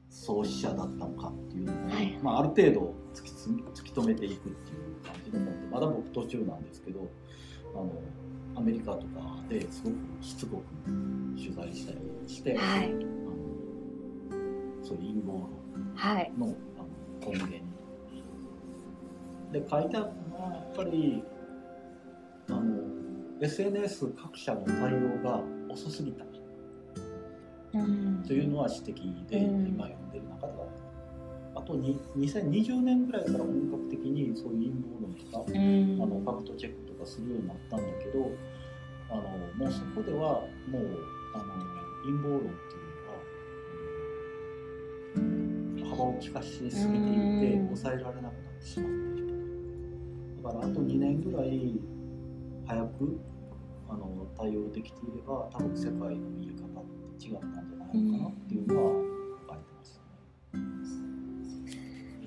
[0.09, 2.19] 創始者だったのかっていうのを、はい。
[2.23, 7.01] まあ、ある程度突きつ突き止めていくっていう感じのもんでまだ僕途中なんですけど
[7.75, 7.93] あの
[8.55, 9.07] アメリカとか
[9.51, 10.91] ですごくしつこく
[11.37, 12.87] 取材したりして、はい。
[12.87, 12.97] あの
[14.83, 15.51] そういう陰謀論
[15.95, 16.33] はい。
[16.39, 17.63] のあの根源に。
[19.61, 21.23] で書いてあるのはやっぱり
[22.49, 22.63] あの
[23.41, 26.25] SNS 各社の対応が遅すぎた
[27.75, 28.23] うん。
[28.27, 29.67] というのは指摘でうん。
[29.69, 30.67] 今読んでる中では。
[31.55, 36.03] あとに2020年ぐらいから本格的にそういう陰謀論とかうん。
[36.03, 38.31] あのファクトチェックとかするようになったんだけど
[39.11, 39.23] あの
[39.57, 40.83] もうそこではもう
[41.35, 41.45] あの
[42.05, 43.19] 陰謀論っていうのは、
[45.17, 46.89] うん幅を利かしすぎていて
[47.55, 47.67] うん。
[47.67, 49.16] 抑えられなくなってしまっ
[50.47, 51.75] からあと2年ぐらい
[52.67, 53.21] 早く
[53.89, 56.85] あの対応できていれば多分世界の見え方っ
[57.19, 58.93] て違ったんじゃないのかなっていうのは
[59.49, 60.67] 書いてますよね。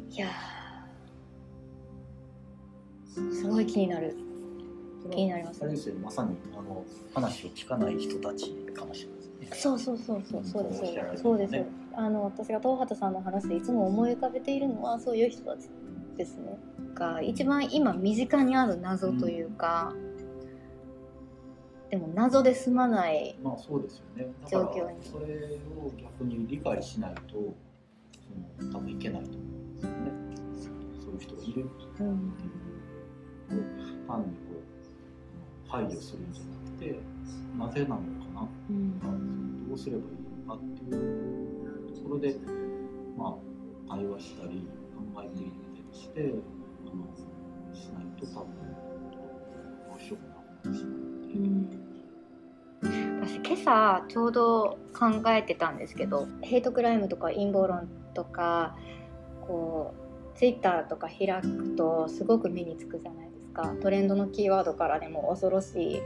[0.10, 3.34] いやー。
[3.34, 4.16] すごい気になる。
[5.12, 9.08] 気になりますあれですよまさにあの話を聞かない人たちかもし
[9.42, 9.58] れない。
[9.58, 10.84] そうそうそうそうそうです。
[11.22, 11.52] そうです。
[11.52, 11.66] ね。
[11.96, 15.70] あの私が東畑さんの話でいつも思い浮かべているのはそういう人たち
[16.18, 16.58] ですね
[17.00, 19.94] が一番今身近にある謎というか、
[21.90, 24.32] でも謎で済まないまあそうですよね。
[24.44, 27.56] だから状況にそれを逆に理解しないと
[28.60, 30.12] その多分いけないと思うんですよね。
[31.00, 32.20] そういう人がいるっていう。
[34.08, 34.54] 単にこ
[35.68, 37.00] う配慮するんじゃなくて
[37.58, 38.02] なぜなのか
[38.36, 38.48] な？
[38.70, 39.68] うん。
[39.68, 40.12] どうすればいい
[40.48, 40.94] のかっていう
[41.96, 42.36] ところで
[43.18, 43.34] まあ
[43.90, 44.68] 対話したり
[45.14, 45.56] 考えていった
[45.94, 46.59] りしてあ
[47.00, 48.50] のしないと多分
[49.12, 51.42] どうしようもなくなってしまうってう。
[51.42, 51.90] ん
[53.22, 58.76] 私今朝ちょうど考えてたんですけどヘイトクライムとか陰謀論とか
[59.46, 59.94] こ
[60.34, 66.02] うツイッターとか開くとすごく目につくじゃないですかトレンドのキーワードからでも恐ろしい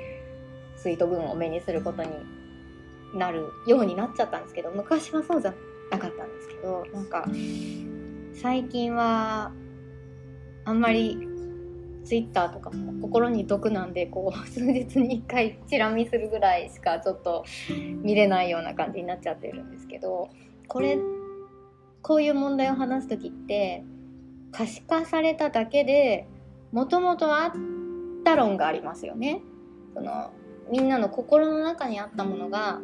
[0.78, 2.10] ツイート群を目にすることに
[3.14, 5.54] なるようになっちゃったんですけど昔はそうじゃ
[5.92, 7.28] なかったんですけどなんか
[8.34, 9.52] 最近は
[10.66, 11.18] あんまり
[12.06, 17.46] ツイッターとかも心に毒なんでこう 数日に1回チラ見するぐらいしかちょっと
[18.02, 20.30] 見れないような感じになっちゃってるんですけど
[20.68, 20.98] これ
[22.02, 23.84] こういう問題を話す時って
[24.52, 26.28] 可視化されただけで
[26.72, 27.52] もともとあっ
[28.24, 29.42] た論がありますよね。
[29.94, 30.32] その
[30.72, 32.82] みんなの心の中にあったものが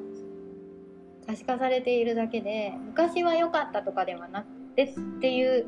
[1.25, 5.65] 可視化されているだけで昔は良かったとかではなくてっていう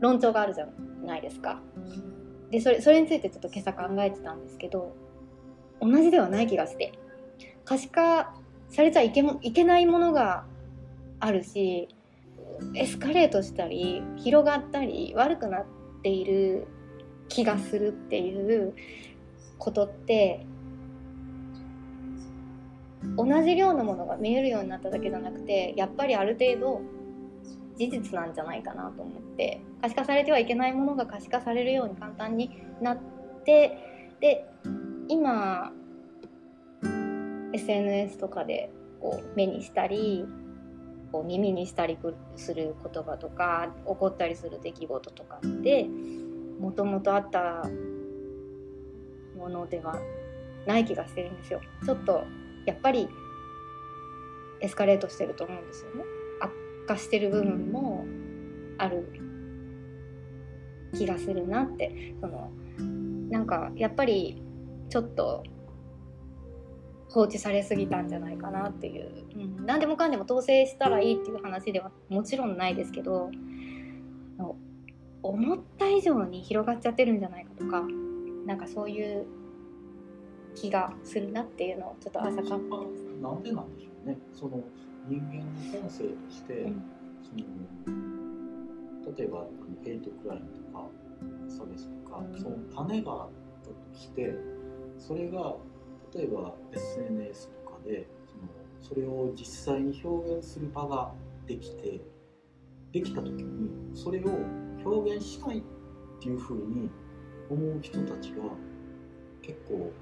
[0.00, 0.68] 論調があるじゃ
[1.04, 1.60] ないですか。
[2.50, 4.94] でそれそれについてちょっと今朝考えてたんですけど
[5.80, 6.92] 同じではない気がして
[7.64, 8.34] 可視化
[8.70, 10.44] されちゃいけもいけないものが
[11.18, 11.88] あるし
[12.74, 15.64] エスカレートしたり広がったり悪くなっ
[16.02, 16.66] ている
[17.28, 18.74] 気がするっていう
[19.58, 20.46] ことって
[23.16, 26.82] 同じ量のものが見えるようになっただけじゃなくてやっぱりある程度
[27.76, 32.98] 事実なんじゃないかなと思って可視化されてはいけないものが可視化されるように簡単になっ
[33.44, 33.78] て
[34.20, 34.46] で
[35.08, 35.72] 今
[37.52, 40.24] SNS とかでこう目にしたり
[41.12, 41.98] こう耳にしたり
[42.36, 45.86] する言葉とか起こったりする出来事とかって
[46.60, 47.68] もともとあった
[49.36, 49.98] ものでは
[50.66, 51.60] ない気がしてるんですよ。
[51.84, 52.24] ちょっと
[52.64, 53.08] やっぱり
[54.60, 56.15] エスカレートしてると思うんですよね。
[56.86, 58.06] 化してる部分も
[58.78, 59.12] ある
[60.94, 62.14] 気がするなって。
[62.20, 62.50] その
[63.30, 64.40] なんかやっぱり
[64.88, 65.42] ちょっと
[67.08, 73.30] 放置されすぎたんじゃないかなっていう、うん、何でもかんでも統制したらいいっていう話ではもちろんないですけど
[75.22, 77.82] 思った以上に広がっちゃってるんじゃないかとか
[78.46, 79.26] なんかそういう
[80.54, 83.02] 気がするなっていうのをちょっと朝感じます。
[83.20, 84.18] なんでなんでしょうね。
[84.32, 84.62] その
[85.08, 86.82] 人間の本性として、うん、
[87.22, 89.46] その例えば
[89.84, 90.88] ヘイトクライムとか
[91.48, 93.30] 差別とか、うん、その種があっ
[93.62, 94.34] たとして
[94.98, 95.54] それが
[96.14, 101.12] 例えば SNS とかでそのそれを実際に表現する場が
[101.46, 102.00] できて
[102.92, 104.24] できた時にそれを
[104.84, 105.62] 表現したいっ
[106.20, 106.90] ていうふうに
[107.50, 108.42] 思う人たちが
[109.42, 109.92] 結構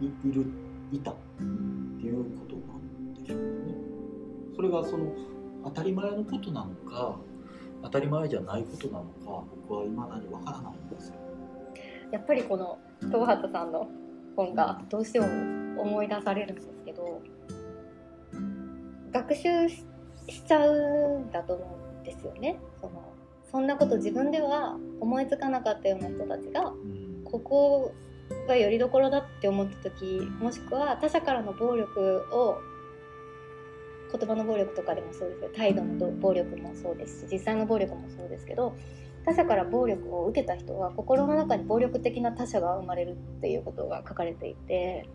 [0.00, 0.46] いいる
[0.92, 1.42] いたって
[2.06, 2.79] いうことなんで
[3.30, 3.74] しょうかね。
[4.56, 5.12] それがその
[5.64, 7.16] 当たり前のことなのか
[7.82, 11.14] 当たり前じゃないことなのか僕はいまだにわからないんですよ。
[12.12, 13.88] やっぱりこの東畑さんの
[14.36, 15.26] 本がどうしても
[15.80, 17.22] 思い出されるんですけど
[19.12, 19.84] 学習し
[20.46, 22.58] ちゃうんだと思うんですよね。
[22.80, 23.02] その
[23.50, 26.72] そんなこと自分では思いつかなかったような人たちが、
[27.24, 27.92] ここ
[28.46, 32.58] がよりどころだって思った時もしくは他者からの暴力を
[34.12, 38.76] 言葉の暴力とかでもそうですけど態度の暴力もそうですし実際の暴力もそうですけど
[39.24, 45.06] 他者から暴力を受けた人は心の中に暴力的な他者が生まれるっていうことが書かれていて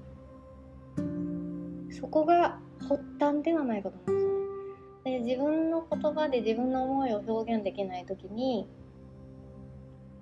[1.91, 5.19] そこが発端ではないかと思うんですよね。
[5.19, 8.67] で自分の言葉で自分の思いを表現できない時に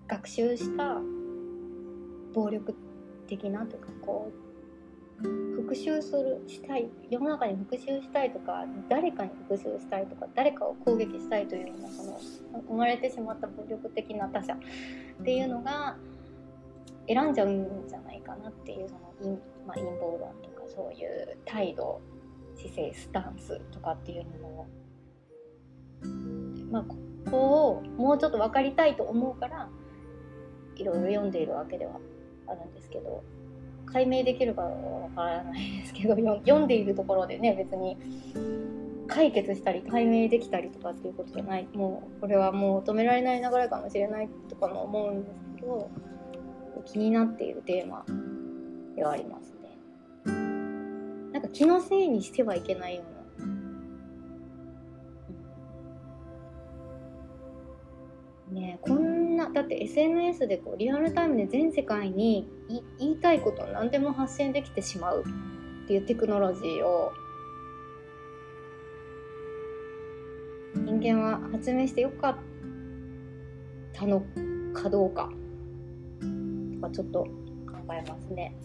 [0.08, 0.98] 学習した
[2.34, 2.76] 暴力
[3.28, 4.43] 的なというかこう
[5.56, 12.20] 復讐するしたい世の中に復讐したいとか誰かに復讐したいとか誰かを攻撃したいというようなその
[12.68, 14.58] 生まれてしまった暴力的な他者っ
[15.24, 15.96] ていうのが
[17.08, 19.30] 選んじゃうんじゃないかなっていうその陰,、
[19.66, 22.02] まあ、陰謀論とかそういう態度
[22.56, 24.66] 姿勢スタンスとかっていうのを、
[26.72, 26.98] まあ、こ
[27.30, 29.70] こをもうちょっと分かりたいと思うから
[30.76, 32.00] いろいろ読んでいるわけでは
[32.48, 33.24] あるんですけど
[33.94, 37.98] 解明できるかわからないですけど読んでいるところでね別に
[39.08, 45.90] 解決したり解明できたりとかっていうことじゃないもうこれはもう止められない流れかもしれないとかも思うんですけど
[46.86, 48.04] 気になっているテーマ
[48.96, 49.78] ではありますね。
[51.32, 53.14] なんか気のせいにしてはいけないような。
[58.62, 59.13] ねこん
[59.44, 62.48] なだって SNS でこうリアルタイムで全世界に
[63.00, 65.24] 言いたいことを何でも発信できてしまう
[65.84, 67.12] っていうテクノロジーを
[70.76, 72.36] 人間は発明してよかっ
[73.94, 74.24] たの
[74.74, 75.30] かどうか
[76.82, 78.56] とかちょっと考えますね。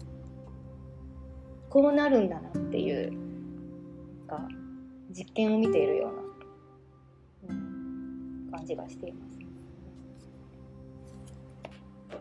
[1.69, 3.13] こうなるんだなっていう
[4.27, 4.47] か
[5.11, 6.11] 実験を見ているよ
[7.47, 9.28] うな感じがしています。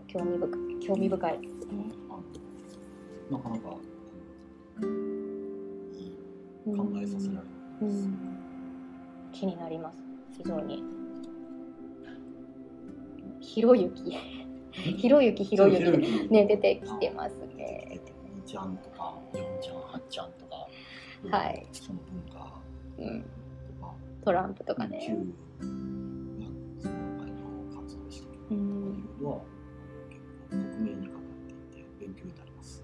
[0.06, 1.40] 興味深い興味深い。
[1.40, 1.84] ですね。
[3.30, 3.78] なかなか考
[6.96, 7.44] えさせられる、
[7.82, 8.18] うん、
[9.32, 9.98] 気になります。
[10.36, 10.82] 非常に。
[13.40, 14.16] ひろゆき。
[14.72, 16.28] ひろゆきひろゆき。
[16.30, 18.00] ね出てきてますね。
[18.46, 22.62] ちゃんとか4ちゃん8ちゃんとか、はい、その文化。
[22.98, 23.24] うん、
[24.24, 25.06] トランプとか旧ね。
[26.80, 27.32] その中に
[27.76, 29.08] 活動してうん。
[29.20, 29.40] のは
[30.50, 32.82] 克明に書かれていて勉強になります。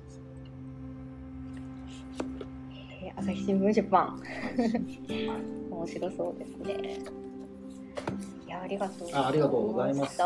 [3.02, 4.20] えー朝日新聞出版。
[5.70, 6.98] 面白そうですね。
[8.46, 10.18] いやありがとうあありがとうございます。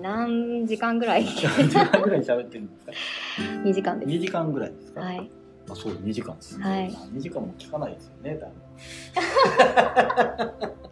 [0.00, 1.24] 何時間ぐらい？
[1.58, 2.92] 何時間ぐらい喋ってるんですか
[3.64, 4.12] ？2時間です。
[4.12, 5.30] 2時間ぐらいですか、はい。
[5.70, 6.90] あそう2時間です、はい。
[6.90, 8.52] 2時間も聞かないですよね多分。
[10.64, 10.91] い い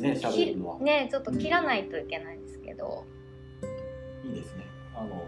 [0.00, 3.04] ですね喋るのは、ねちょっと切らないといけないんですけど、
[4.24, 4.64] いいですね。
[4.94, 5.26] あの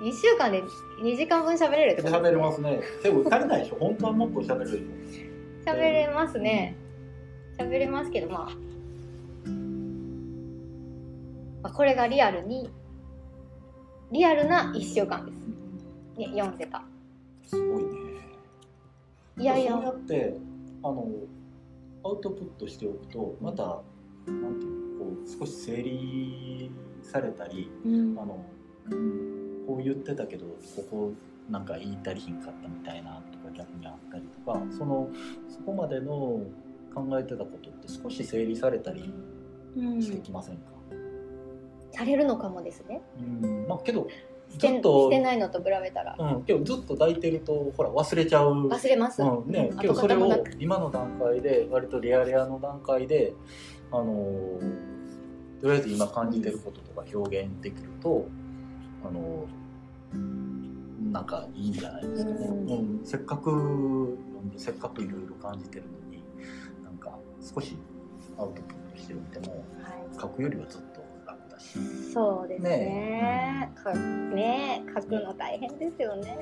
[0.00, 0.62] 1週間で
[1.02, 2.16] 2時間分喋れるってこと？
[2.16, 2.80] 喋れますね。
[3.02, 3.76] でも足りないでしょ？
[3.76, 4.70] 本当はもっと喋れる
[5.06, 5.26] でし
[5.66, 6.76] 喋れますね。
[7.58, 9.48] 喋れますけど、まあ、
[11.62, 12.70] まあ、これがリアルに、
[14.12, 15.38] リアルな1週間です。
[16.18, 16.78] ね、読んでた。
[16.78, 16.82] ょ
[17.48, 17.90] すごいね。
[19.38, 19.56] いや。
[19.56, 20.36] いやそうや、って
[20.82, 21.08] あの
[22.04, 23.80] アウトプットしておくとまた
[24.26, 26.70] なんていうのこう少し整理
[27.02, 28.18] されたりうん。
[28.18, 28.44] あの
[29.66, 31.12] こう言ってたけどここ
[31.48, 35.08] なんか言い足りひんかったみたいなとか逆にあったりとかその
[35.48, 36.42] そこまでの
[36.94, 39.12] 考えてたことって少し整理されたり
[39.76, 40.02] うん。
[40.02, 40.62] してきませんか、
[41.90, 43.02] されるのかもですね。
[43.18, 43.66] うん。
[43.68, 44.06] まあけど
[44.50, 46.16] ずっとしてないのと比べたら。
[46.18, 48.68] うん、けどずっと抱いてるとほら忘れちゃう。
[48.68, 49.22] 忘れます。
[49.22, 53.34] うんねうん、けどそれを今の段階で割とレアレアの段階で
[53.90, 54.94] あのー
[55.60, 58.26] とりあえず今感じてることとか表現できると
[59.02, 59.64] あのー
[61.10, 62.70] なんかいいんじゃないですかね、うん。
[62.70, 63.00] うん。
[63.04, 66.22] せっかく読んでせっかくいろいろ感じてるのに
[66.82, 67.76] なんか少し
[68.36, 70.20] アウトプットしておいてもはい。
[70.20, 70.93] 書くよりはずっと
[72.12, 73.72] そうですねね。
[73.82, 76.38] かね書くの大変ですよね。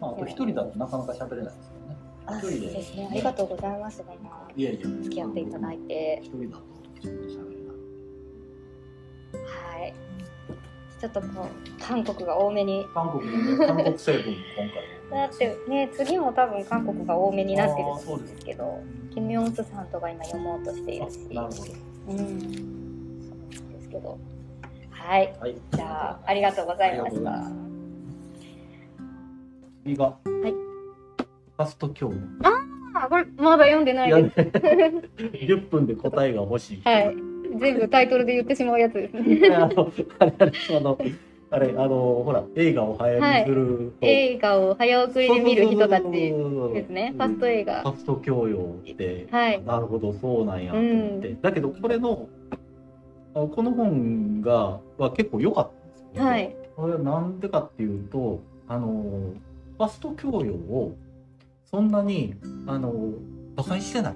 [0.00, 3.08] まあ、あと一人だとなかなか喋れないですよねあ、一そう人でですね。
[3.10, 3.98] ありがとうございます。
[3.98, 4.06] ね、
[4.56, 6.20] いやいや付き合っていただいて。
[6.22, 6.62] 一人だと
[7.00, 7.40] ちょっと喋れない
[9.80, 9.94] はい。
[11.00, 12.86] ちょっとこう韓国が多めに。
[12.94, 14.36] 韓国のね、韓国成分今
[14.72, 18.80] 回だってね次も多分韓国が多めになってるんですすけど、
[19.12, 21.72] キム・ヨンスさんとか今読もうとしているし、あなるほど。
[22.08, 22.83] うん、
[23.94, 24.18] けど。
[24.90, 25.34] はい。
[25.40, 25.56] はい。
[25.72, 27.50] じゃあありがとうございました
[29.84, 30.74] 次が、はい
[31.56, 32.16] ファスト教養。
[32.94, 34.40] あ、これまだ読んでないです。
[34.40, 36.82] 10分で答えが欲しい。
[36.82, 37.16] はい。
[37.60, 39.54] 全部タイトルで言ってしまうやつですね。
[39.54, 40.98] あの、あれ、あれ、あの、
[41.50, 44.06] あれ、あの、ほら、映画を早見すると。
[44.06, 47.12] 映画を早送りで見る人たちでですね。
[47.16, 47.88] ファスト映画フ。
[47.90, 49.62] ァスト教養って、はい。
[49.62, 51.36] なるほど、そうなんやと思って。
[51.40, 52.43] だけど、これの、あ
[53.34, 56.24] この本が、は結構良かったんですよ。
[56.24, 56.56] はい。
[56.76, 59.34] これはなんでかっていうと、あの、
[59.76, 60.96] ファスト教養を、
[61.70, 62.34] そんなに、
[62.66, 62.92] あの、
[63.56, 64.14] 馬鹿にしてない。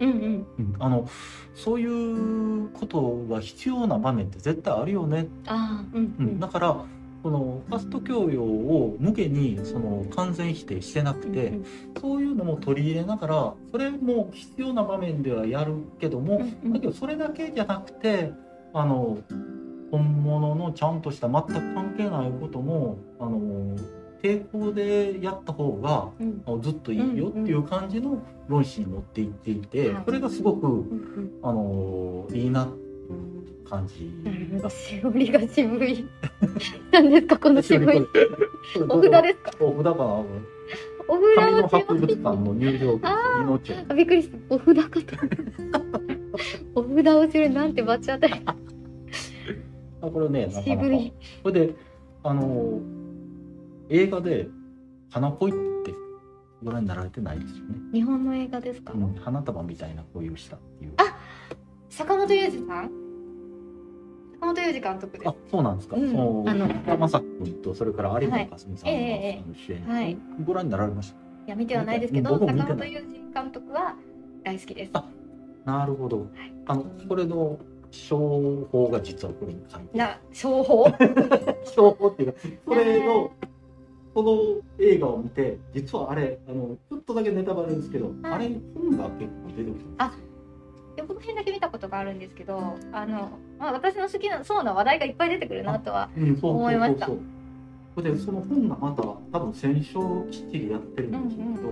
[0.00, 0.46] うんうん。
[0.58, 1.08] うんあの
[1.54, 6.40] そういうことが必要な場面って絶対あるよね、ああ、うんう、うんん。
[6.40, 6.84] だから
[7.26, 11.66] このファスト教養を無下にその完全否定してなくて、うん
[12.00, 18.30] そういうのも取り入れながらそれも必要な場面ではやるけども、うんだけどそれだけじゃなくて
[18.72, 19.18] あの
[19.90, 23.76] 本物のちゃんとした全く関係ないこともあの
[24.22, 26.62] 抵抗でやった方がうん。
[26.62, 30.02] ずっといいよっていう感じの論旨に持っていっていて、はい。
[30.04, 31.30] それがすごくうんうん。
[31.42, 32.68] あのいいな
[33.68, 33.94] 感じ。
[34.70, 36.06] しおりが渋い。
[36.92, 37.98] 何ですかこの渋い。
[38.88, 39.64] お札ですか？
[39.64, 40.24] お札かな？
[41.08, 44.36] お紙の札博物館の入場あびっくりした。
[44.54, 45.06] お札かと。
[46.80, 48.34] お札をするなんて罰当たり。
[48.46, 48.54] あ
[50.08, 50.82] これねなかなか。
[51.42, 51.74] これで
[52.22, 52.80] あの
[53.88, 54.48] 映画で
[55.10, 55.54] 「花恋」っ
[55.84, 55.94] て
[56.62, 58.92] ご覧になられてないですよね、日本の映画ですか？
[58.92, 61.16] うん、花束みたいな恋をしたっていうあ
[61.88, 62.90] 坂本裕二さん？
[64.40, 65.28] 坂本裕二監督です。
[65.28, 65.34] あ。
[65.50, 66.48] そうなんですか、うん。
[66.48, 69.54] あの山崎君とそれから有村架純さんがはいええええ。
[69.54, 70.16] 主演、はい。
[70.44, 71.16] ご覧になられました？
[71.46, 73.94] いや見てはないですけど、坂本裕二監督は
[74.44, 74.90] 大好きです。
[74.94, 75.04] あ
[75.64, 76.26] なるほど。
[76.66, 77.58] あのこれの
[77.90, 80.86] 商法が実はこれに書いてな商法？
[81.64, 83.30] 商法っていうかそれの
[84.12, 90.12] この映画を見て実はあれあのちょっとだけネタバレですけど、あれに本が結構出てくるあ
[90.96, 92.58] 予告編だけ見たことがあるんですけど、
[92.92, 96.08] あのまあ私の好きなそうな話題がいっぱい出てくるなとは。
[96.16, 97.08] うん、そうそう思いました。
[98.02, 101.68] でその本がまた多分選書きっちりやってるんでしょうけど、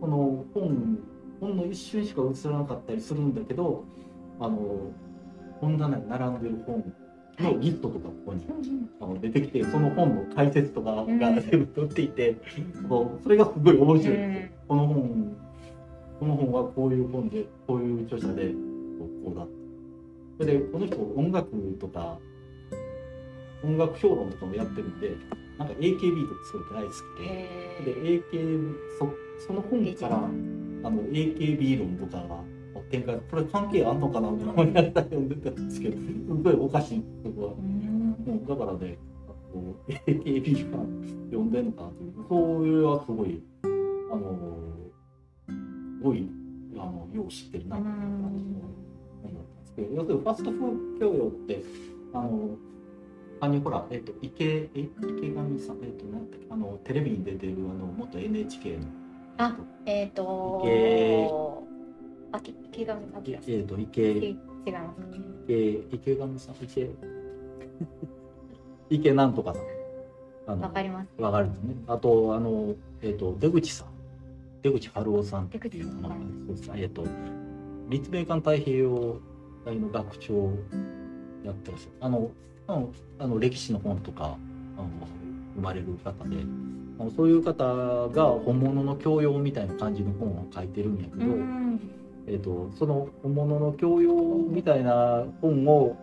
[0.00, 0.98] この本
[1.40, 3.84] 本の一瞬しか映らなかったりするんだけど
[4.38, 4.92] あの
[5.60, 6.92] 本棚に並んでる本
[7.40, 8.46] のリストとかここに
[9.00, 12.36] あの出てきてその本の解説とかがうん全部載っていて、
[12.88, 15.36] そうそれがすごい面白い、うんこの本
[16.18, 18.48] この本はこういう本でこういう著者で
[19.24, 19.46] こうだ
[20.38, 22.18] それでこの人音楽とか
[23.62, 25.12] 音楽評論とかもやってるんで
[25.58, 27.24] なんか AKB とかすごい大好きで。
[27.24, 27.94] へで
[28.30, 30.20] AKB そその本からあ
[30.90, 32.40] の AKB 論とかが
[32.90, 36.02] 展開これ関係あんのかなと思いながら読んでたんですけどす
[36.42, 38.98] ごいおかしいそこはもうだからね
[40.06, 40.78] AKB が
[41.30, 44.58] 読んでんのかなというそういうのはすごいあの
[45.48, 46.28] すごい
[46.74, 48.85] あのよう知ってるなっていう感じ
[49.76, 51.62] けど要するにファストフード教養って
[52.12, 52.56] あの
[53.40, 58.84] 他にほら、えっと池え池上さん、えっとなんだっけあのテレビに出てるあの元 NHK の
[59.38, 59.54] あ
[59.84, 62.50] えっ、と池。
[62.82, 64.02] 池上彰えっと池。
[64.02, 65.00] 違います
[65.46, 66.90] 池池上さん池。
[68.88, 69.62] 池なんとかさん。
[70.48, 71.22] あのわかります。
[71.22, 71.74] わかるんですね。
[71.88, 73.88] あと、あの、えっ、と、出口さん。
[74.62, 76.14] 出口春夫さんっていうのが、
[76.46, 76.82] そうですね。
[76.82, 77.04] えっ、と、
[77.88, 79.20] 立命館太平洋
[79.66, 80.58] 大の学長を
[81.44, 81.92] やってらっしゃる。
[82.00, 82.30] あの、
[83.18, 84.38] あの、歴史の本とか、
[84.78, 84.88] あの、
[85.56, 86.36] 生まれる方で、
[87.14, 87.64] そういう方
[88.08, 91.80] が本物の教養みたいな感じの本を書いてるんやけど、うん
[92.26, 94.14] えっとその本物の教養
[94.50, 95.96] みたいな本を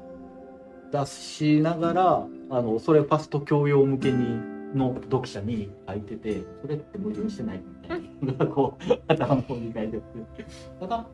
[0.91, 4.39] 出しながらあのそれファスト教養向けに
[4.73, 10.01] の読者に書いててそれって矛盾してないみたいなこう頭の方に書いてあっ
[10.37, 10.45] て
[10.79, 11.05] ただ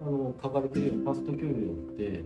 [0.00, 1.52] あの書かれてるようにファスト教養っ
[1.96, 2.24] て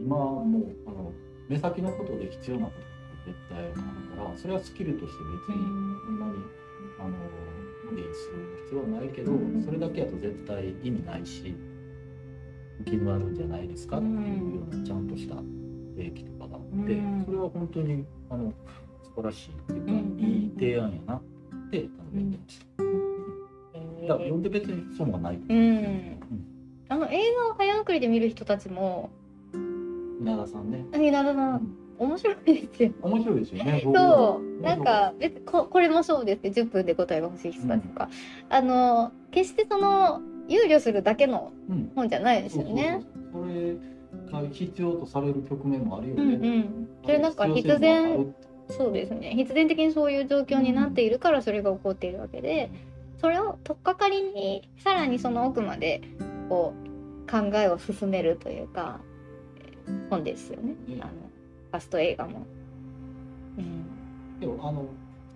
[0.00, 1.12] 今はもうあの
[1.48, 2.88] 目先のことで必要なことって
[3.26, 3.80] 絶対あるか
[4.30, 5.64] らそれはスキルとして別に
[6.06, 6.32] そんなに
[7.00, 7.10] あの
[7.90, 9.32] 無理する必要はないけど
[9.64, 11.54] それだけやと絶対意味ないし
[12.84, 15.36] 気になるんじゃないですかっていうようなちゃんとした
[15.96, 17.24] 定期とかがあってうん。
[17.24, 18.52] それは本当にあの
[19.02, 20.18] 素晴らしいっていうかうん。
[20.20, 21.22] いい提案やなっ
[21.70, 23.07] てあのてました。
[24.08, 25.52] いや読んで別に損はないう。
[25.54, 26.20] ん。
[26.88, 29.10] あの映画を早送りで見る人たちも
[30.20, 30.84] 稲田さんね。
[30.94, 32.92] 稲田さん面白いですよ。
[33.02, 33.82] 面白いですよね。
[33.84, 34.62] そう。
[34.62, 38.08] なんか別にここれもそうですけど10分で答えが欲しい人たちとか、
[38.48, 41.92] あの決してその憂慮するだけのうん。
[41.94, 43.04] 本じゃないですよね。
[43.32, 43.76] それ
[44.32, 46.58] が必要とされる局面もあるようんうね。
[46.60, 48.34] ん、それなんか必然る。
[48.70, 49.34] そうですね。
[49.34, 52.70] 必然的にそういう状況になっているからそれが起こっているわけで
[53.20, 56.02] それを取っかかりにさらにその奥まで
[56.48, 56.72] こ
[57.26, 59.00] う考えを進めるというか
[60.10, 60.74] 本ですよね。
[60.86, 61.10] ねあの
[61.70, 62.46] ファスト映画も。
[63.58, 64.40] うん。
[64.40, 64.88] でもあのこ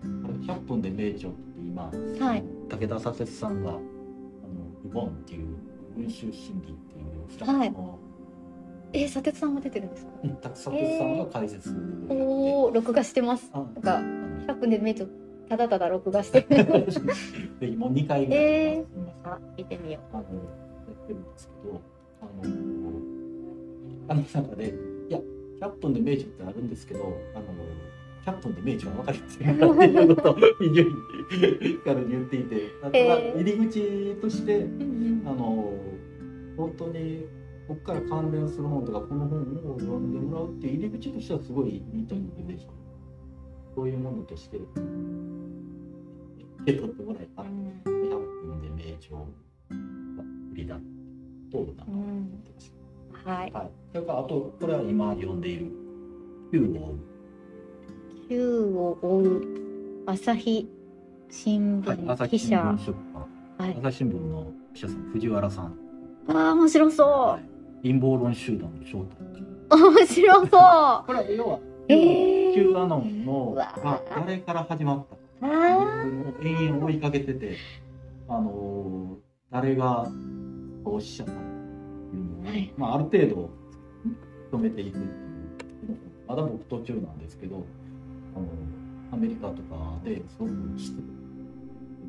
[0.02, 1.90] れ100分で名著って今、
[2.26, 2.44] はい。
[2.68, 3.80] 武田佐哲さんがあの
[4.84, 5.56] ウボンっていう
[5.96, 7.98] 群衆心理っていうフランスの、
[8.92, 10.10] え佐哲さんも出てるんですか？
[10.50, 11.74] 佐哲さんが解説
[12.08, 13.50] で、おお録画してます。
[13.52, 15.06] あなんかあの100分でめっちゃ
[15.52, 16.48] ただただ録画してる。
[17.60, 20.26] でもう2回ぐらいえーあ見てみよあのや
[20.94, 21.80] ってるんですけど
[22.22, 22.52] あの
[24.08, 24.74] あの中で
[25.10, 25.18] いや
[25.60, 30.42] 100分で名著ってあるんですけどあの100分で名著は分かりませんかっていうことを非
[30.74, 30.90] 常に
[31.84, 32.70] 彼に言っていて
[33.34, 34.60] 入り口としてう。
[34.62, 35.74] うんあの
[36.56, 37.26] 本当に
[37.68, 39.40] ここから関連する本とかこの本
[39.74, 42.58] を読んでもらうっていう入り口としてはすごいいいと思うので
[43.74, 44.66] そういうものとして受
[46.66, 47.82] け取ってもらえたら100
[48.46, 49.22] 分で名著が
[50.52, 50.76] 売りだ
[51.50, 51.66] となん。
[51.76, 52.70] か思ってまし
[53.24, 53.30] た。
[53.30, 53.52] はい。
[53.52, 55.58] はい、それからあとこれは今読んでい。
[55.58, 55.66] る
[56.52, 56.98] 「Q を追う
[58.28, 59.42] 九を追う
[60.06, 60.68] 朝日
[61.30, 62.94] 新」はい、聞朝日新記者。
[63.58, 63.76] はい。
[63.78, 65.74] 朝日新聞の記者さん藤原さん、
[66.28, 67.40] ああ面白そは
[67.82, 67.88] い。
[67.88, 69.92] 陰謀論集団の正体う。
[69.96, 70.48] 面白そう。
[70.52, 71.58] あこれは要は
[71.92, 77.56] えー Q アノンのうわが誰から始まったかあっていうのを延々追いかけてて、
[78.28, 80.10] あのー誰が
[80.84, 83.50] おっしゃったかっていうのを、はいまあ、ある程度
[84.50, 87.64] 止めていくっていうまだ僕途中なんですけど
[88.34, 88.46] あの
[89.12, 91.02] アメリカとかですごくして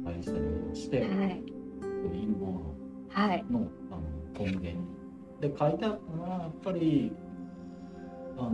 [0.05, 1.07] 会社にして、はい。
[1.07, 2.75] そういう陰謀論
[3.09, 3.45] はい。
[3.49, 4.75] のあの根源に。
[5.41, 7.11] で書いてあったのはやっぱり
[8.37, 8.51] あの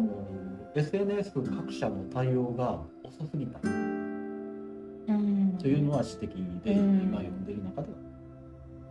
[0.76, 5.57] SNS 各社の対応が遅すぎたうん。
[5.59, 7.97] というのは指摘で、うん今読んでる中では。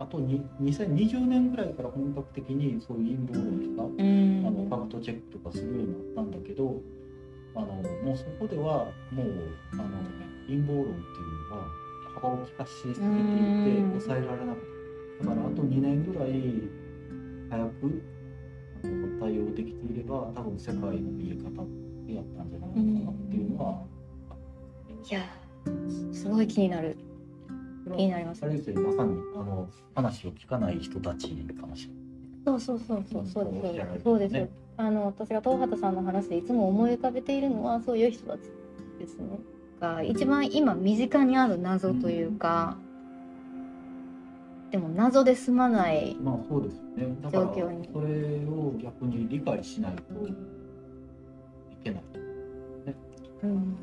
[0.01, 4.43] あとに2020年ぐらいから本格的にそういう陰謀論とか、うん。
[4.47, 6.81] あのファクトチェックとかするようになったんだけど
[7.55, 9.83] あのもうそこではもうあの
[10.47, 11.67] 陰謀論っていうのは
[12.15, 14.55] 幅を利かしすぎていてうん抑えられなかっ
[15.21, 16.31] ただからあと2年ぐらい
[17.49, 18.18] 早くあ
[19.19, 21.65] 対応できていれば多分世界の見え方
[22.05, 23.83] でやったんじゃないのかなっていうのは、
[25.09, 25.21] いや
[26.13, 26.97] すごい気になる。
[27.95, 28.43] 気になります。
[28.43, 31.99] あれですよまさにあの話を聞かない人たちかもしれない。
[32.45, 34.03] そうそうそうそうそうです。
[34.03, 38.43] そうです、ねあの私が東畑さんの話でいつも思い浮かべているのはそういう人たち
[38.97, 39.37] ですね。
[39.81, 42.77] が一番今身近にある謎というか、
[44.71, 47.89] でも謎で済まないまあそうですよね。
[47.91, 48.07] それ
[48.45, 50.33] を逆に理解しないとい
[51.83, 52.03] けない。
[53.43, 53.75] うん。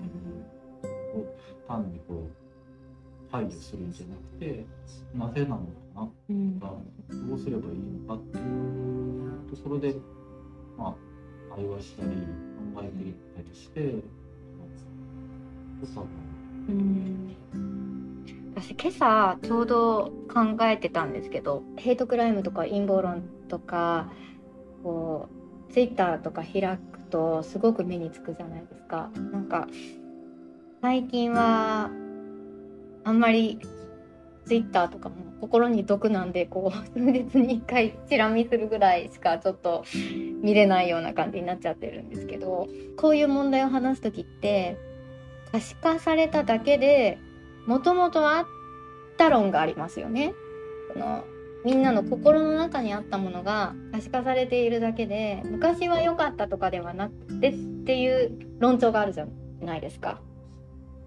[1.67, 4.65] 単にこう排除するんじゃなくて
[5.15, 5.67] なぜなのか
[5.97, 6.09] な。
[6.31, 6.61] うん。
[6.61, 6.79] ど
[7.35, 8.45] うすればいいのかっていう
[9.51, 9.95] ところで
[10.79, 10.95] まあ
[11.55, 12.11] 対話したり
[12.75, 13.81] 考えていったりして
[16.69, 17.37] うん。
[17.53, 17.66] 私
[18.79, 24.11] 今朝ちょうど考えてたんですけどヘイトクライムとか陰謀論とか
[24.83, 25.29] こ
[25.69, 29.11] うツイッターとか開くとすごく目につくじゃないですか。
[29.33, 29.67] なんか
[30.83, 31.91] 最近は
[33.05, 33.59] あんまり
[34.47, 39.85] ツイッターとかも心に毒なんでこう数日に1回チラ見するぐらいしかちょっと
[40.43, 44.77] 見れないような感じになっちゃってるんですけどこういう問題を話す時って
[45.51, 47.19] 可視化されただけで
[47.67, 48.47] もともとあっ
[49.17, 50.35] た論がありますよね。
[50.93, 51.25] その
[51.65, 57.55] みんなの心の中にあったものが可視化されているだけで昔は良かったとかではなくてっ
[57.85, 59.27] ていう論調があるじゃ
[59.61, 60.21] ないですか。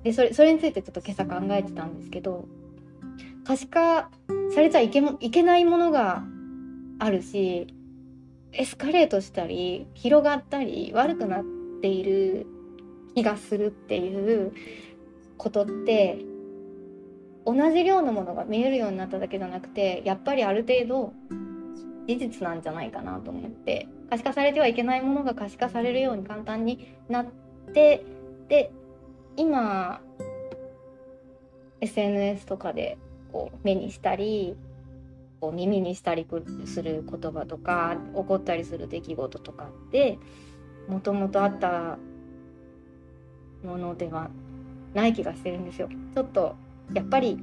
[0.03, 2.45] でそれそれについてちょっと今朝考えてたんですけど
[3.45, 4.09] 可視化
[4.53, 6.23] されちゃいけいけないものが
[6.99, 7.73] あるし
[8.51, 11.43] エスカレートしたり広がったり悪くなっ
[11.81, 12.47] ている
[13.15, 14.53] 気がするっていう
[15.37, 16.19] ことって
[17.51, 21.13] 同じ量のものが見えるようになっただけじゃなくてやっぱりある程度
[22.07, 27.25] 事実なんじゃないかなと思って可視化されてはいけないものが可視化されるように簡単になっ
[27.73, 28.05] て
[28.49, 28.71] で
[29.35, 29.99] 今
[31.81, 32.97] SNS とかで
[33.31, 34.55] こう目にしたり
[35.41, 36.27] こう耳にしたり
[36.65, 40.19] する言葉とか起こったりする出来事とかって
[40.87, 41.97] もともとあった
[43.63, 44.29] ものでは
[44.93, 45.89] ない気がしてるんですよ。
[46.13, 46.55] ちょっと
[46.93, 47.39] やっぱり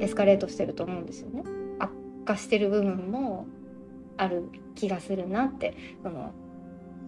[0.00, 1.42] エスカレートしてると思うんですよね。
[1.78, 1.90] 悪
[2.24, 3.46] 化してる部分も
[4.16, 6.32] ある気がするなってその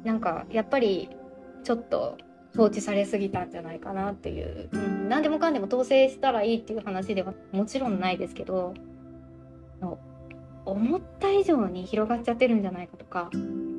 [0.05, 1.11] なんかやっぱり
[1.65, 2.17] ちょっと
[2.57, 8.75] 放置されすぎたんじゃないかなっていう、うん、何でもかんでも統制したらいいっていう話ではもちろんないですけど
[10.65, 13.31] 思った以上に広がっちゃってるんじゃないかとか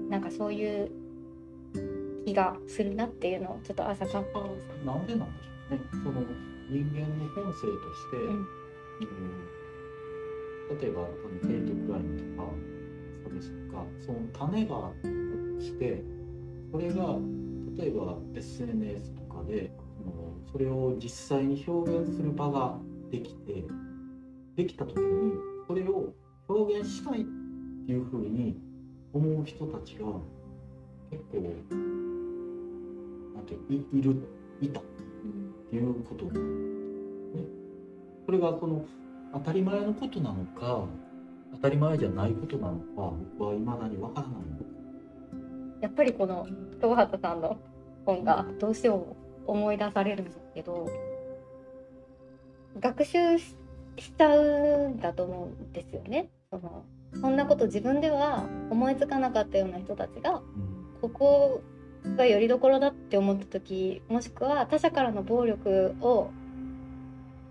[0.09, 0.91] なんかそういう
[2.25, 4.23] 気がするなっていうのをちょっと朝か
[4.85, 5.81] なんでなんでしょうね。
[6.03, 6.21] その
[6.69, 8.33] 人間の本性として、うん。
[8.33, 9.53] うん
[10.79, 11.07] 例えば
[11.47, 12.49] ヘイトクライムとか
[13.23, 16.03] 差別とかその種があったとして
[16.71, 17.17] それが
[17.77, 19.71] 例えば SNS とかで
[20.51, 22.77] それを実際に表現する場が
[23.11, 23.63] できて
[24.55, 25.33] できた時に
[25.67, 26.13] それを
[26.47, 27.25] 表現したいっ
[27.85, 28.57] ていうふうに
[29.11, 30.05] 思う人たちが
[31.11, 31.55] 結構
[33.35, 34.15] なんている
[34.61, 34.79] いた。
[34.79, 34.89] って
[35.73, 36.31] いうこと、ね、
[38.25, 38.85] それがその
[39.33, 40.85] 当たり前のことなのか
[41.53, 44.37] 当たり前じゃないことなのか僕は未だにわからない。
[45.81, 46.47] やっぱりこの
[46.79, 47.57] 東畑さんの
[48.05, 50.89] 本がどうしても思い出されるんですけど
[52.79, 53.55] 学習し
[53.97, 56.29] しちゃうんだと思うんですよね。
[56.49, 56.83] その
[57.21, 60.41] そんなこと自分では思いつかなかったような人たちが
[61.01, 61.61] ここ
[62.17, 66.31] がよりどころだって思った時もしくは他者からの暴力を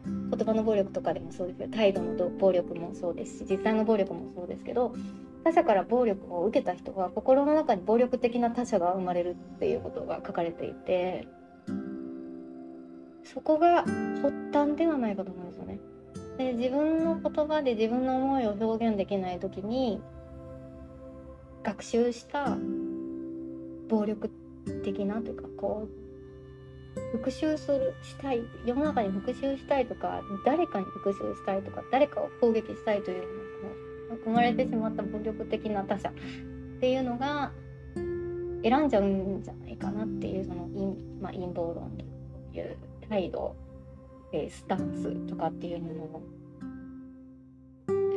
[0.04, 4.94] 言葉の暴力とかでもそうですけど態度の暴力もそうですし実際の暴力もそうですけど
[5.44, 11.26] 他者から暴力を受けた人は心の中に暴力的な他者が生まれるっていうことが書かれていて
[13.24, 15.78] そこが発端ではないかと思うんですよね。
[16.38, 20.00] で自分の言葉で自分の思いを表現できない時に
[21.62, 22.56] 学習した
[23.88, 24.30] 暴力
[24.82, 26.02] 的なというかこう
[27.18, 36.12] 復讐するしたい世の中に復讐したいとか誰かに復讐したいとか誰かを攻撃したいというのが生まれてしまった暴力的な他者っ
[36.80, 37.50] ていうのが
[38.62, 40.86] 選んじゃうんじゃないかなっていうその陰,、
[41.20, 41.90] まあ、陰謀論
[42.52, 42.76] という
[43.08, 43.56] 態度
[44.32, 46.22] えスタンスとかっていうのも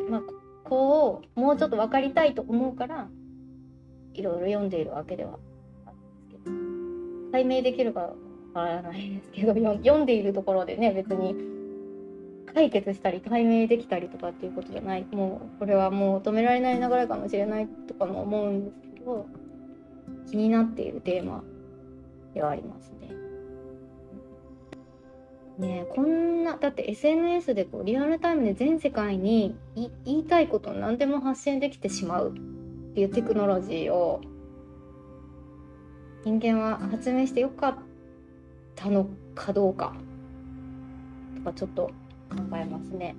[0.10, 0.22] まあ
[0.64, 3.08] こうもうちょっと分かりたいと思うから
[4.14, 5.38] いろいろ読んでいるわけでは
[7.36, 8.14] 解明できるかわ
[8.54, 11.36] からないですけど 読んでいるところでね別に
[12.54, 19.26] 解決したり解明できたりとかっていうことじゃないもうこれはもう止められない流れかもしれないとかも思うんですけど
[20.30, 21.44] 気になっているテーマ
[22.34, 23.10] ではありますね。
[25.58, 34.22] ねえこんなだって SNS でこうリアルタイムで全世界にい言いたいことを何でも発信できてしまうっていうテクノロジーを
[36.26, 37.76] 人間は発明してよかっ
[38.76, 39.94] たのかどうか。
[41.38, 41.84] とかちょっと
[42.30, 43.16] 考えますね。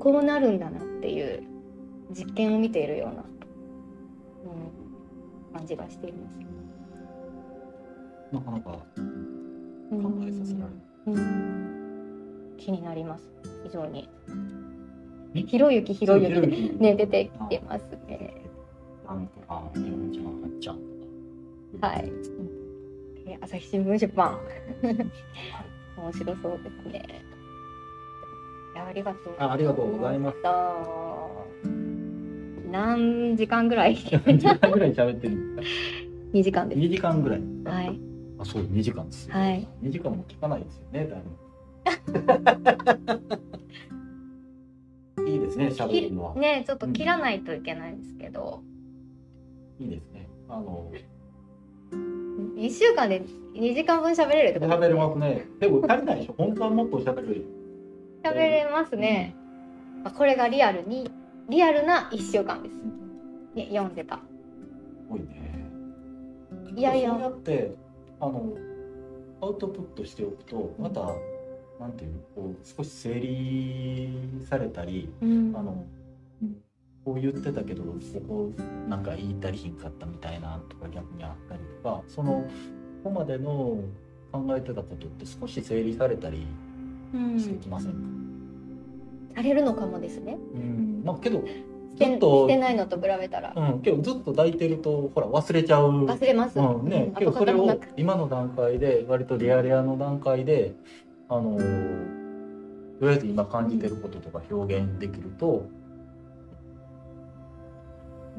[0.00, 1.42] こうなるんだなっていう
[2.10, 3.24] 実験を見ているような、
[5.52, 6.36] うん、感じがしています。
[8.32, 10.02] なかなかうん。
[10.02, 10.78] 考えさせられる。
[11.08, 12.54] うん。
[12.56, 13.30] 気になります。
[13.64, 14.08] 非常に。
[15.34, 15.42] え？
[15.42, 18.34] ひろゆきひろゆきね出てきてますね。
[19.06, 19.70] なんとか、
[21.80, 22.12] はい、
[23.26, 24.38] えー朝日新聞出版。
[24.82, 27.22] 面白そうですね。
[28.74, 29.34] いやありがとう。
[29.38, 30.38] あありがとうございます。
[30.38, 30.76] した
[32.70, 35.34] 何時間ぐらい？2時間ぐらい喋ってる。
[35.34, 35.74] んですか
[36.32, 36.80] 2時間です。
[36.80, 37.42] 2時間ぐらい。
[37.64, 38.00] はい。
[38.38, 39.68] あそう2時間ですよ、はい。
[39.82, 41.16] 2時間も聞かないですよね多
[45.16, 48.62] 分 いいですね喋るのは、ねちょっと切らないといけないんですけど、
[49.80, 50.28] いいですね。
[50.48, 50.90] あの
[52.58, 53.22] 1週間で
[53.54, 54.72] 2時間分喋れるってこと？
[54.76, 55.46] 喋れますね。
[55.60, 56.34] でも足りないでしょ？
[56.36, 57.44] 本当はもっと喋る
[58.22, 59.34] 喋れますね、
[60.04, 61.10] あこれがリアルに
[61.48, 62.74] リアルな1週間です、
[63.54, 64.16] ね、読んでた。
[64.16, 64.20] す
[65.08, 65.70] ごいね。
[66.74, 67.10] いやいや。
[67.12, 67.74] そうやって
[68.20, 68.56] あの
[69.40, 71.14] アウトプットしておくとまた、
[71.80, 74.10] なんていうのこう少し整理
[74.48, 75.54] されたりうん。
[75.56, 75.84] あの
[77.08, 77.92] こう言ってたけどこ
[78.28, 78.52] こ
[78.86, 82.44] なんか言い足りひんかったみたいなとか逆にあったりとかその
[83.02, 83.82] ここまでの
[84.30, 86.46] 考えてたことって少し整理されたり
[87.14, 90.36] うんしてきませんか、されるのかもですね。
[90.54, 91.02] うん。
[91.02, 91.42] まあけど
[91.96, 93.54] ずっとしてないのと比べたら。
[93.56, 96.04] うん、けどずっと抱いてるとほら忘れちゃう。
[96.04, 96.88] 忘れます、うん。
[96.90, 100.74] ね、けどそれを今の段階で割とリアルアの段階で
[101.30, 101.62] あのと
[103.06, 105.70] りあえず今感じてることとか表現できると、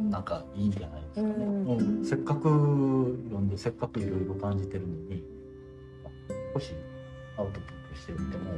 [0.09, 1.67] なんかいいんじゃないですかね、うん。
[1.67, 5.23] うんせっかく読んでせっかくいろいろ感じてるのに
[6.53, 6.73] 少し
[7.37, 8.51] アウトプットしてみても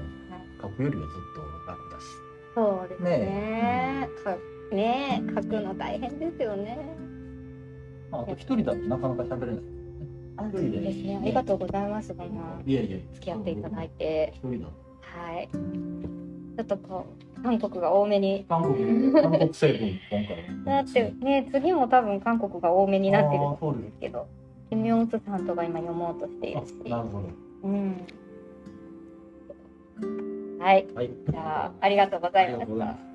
[0.61, 2.05] 書くよりはずっと楽だし。
[2.53, 3.17] そうですね。
[3.17, 4.37] ねか
[4.75, 6.95] ね書くの大変ですよね。
[8.11, 9.61] まあ、あと一人だとなかなか喋れない。
[10.37, 11.19] あ一人でですね。
[11.21, 12.25] ありがとうございますそんな
[12.65, 12.97] いやいや。
[13.13, 14.33] 付き合っていただいて。
[15.01, 15.49] はい。
[15.51, 18.45] ちょっとこう韓国が多めに。
[18.47, 20.45] 韓国韓国成分今回。
[20.65, 24.27] だってね次も多分韓国が多めになってるあーそうですけど
[24.69, 26.75] キム・ヨンスさんとか今読もうとしているし。
[26.85, 27.29] あなるほど。
[27.63, 28.07] うん。
[30.59, 30.87] はい。
[30.93, 31.09] はい。
[31.29, 33.10] じゃあありがとうございました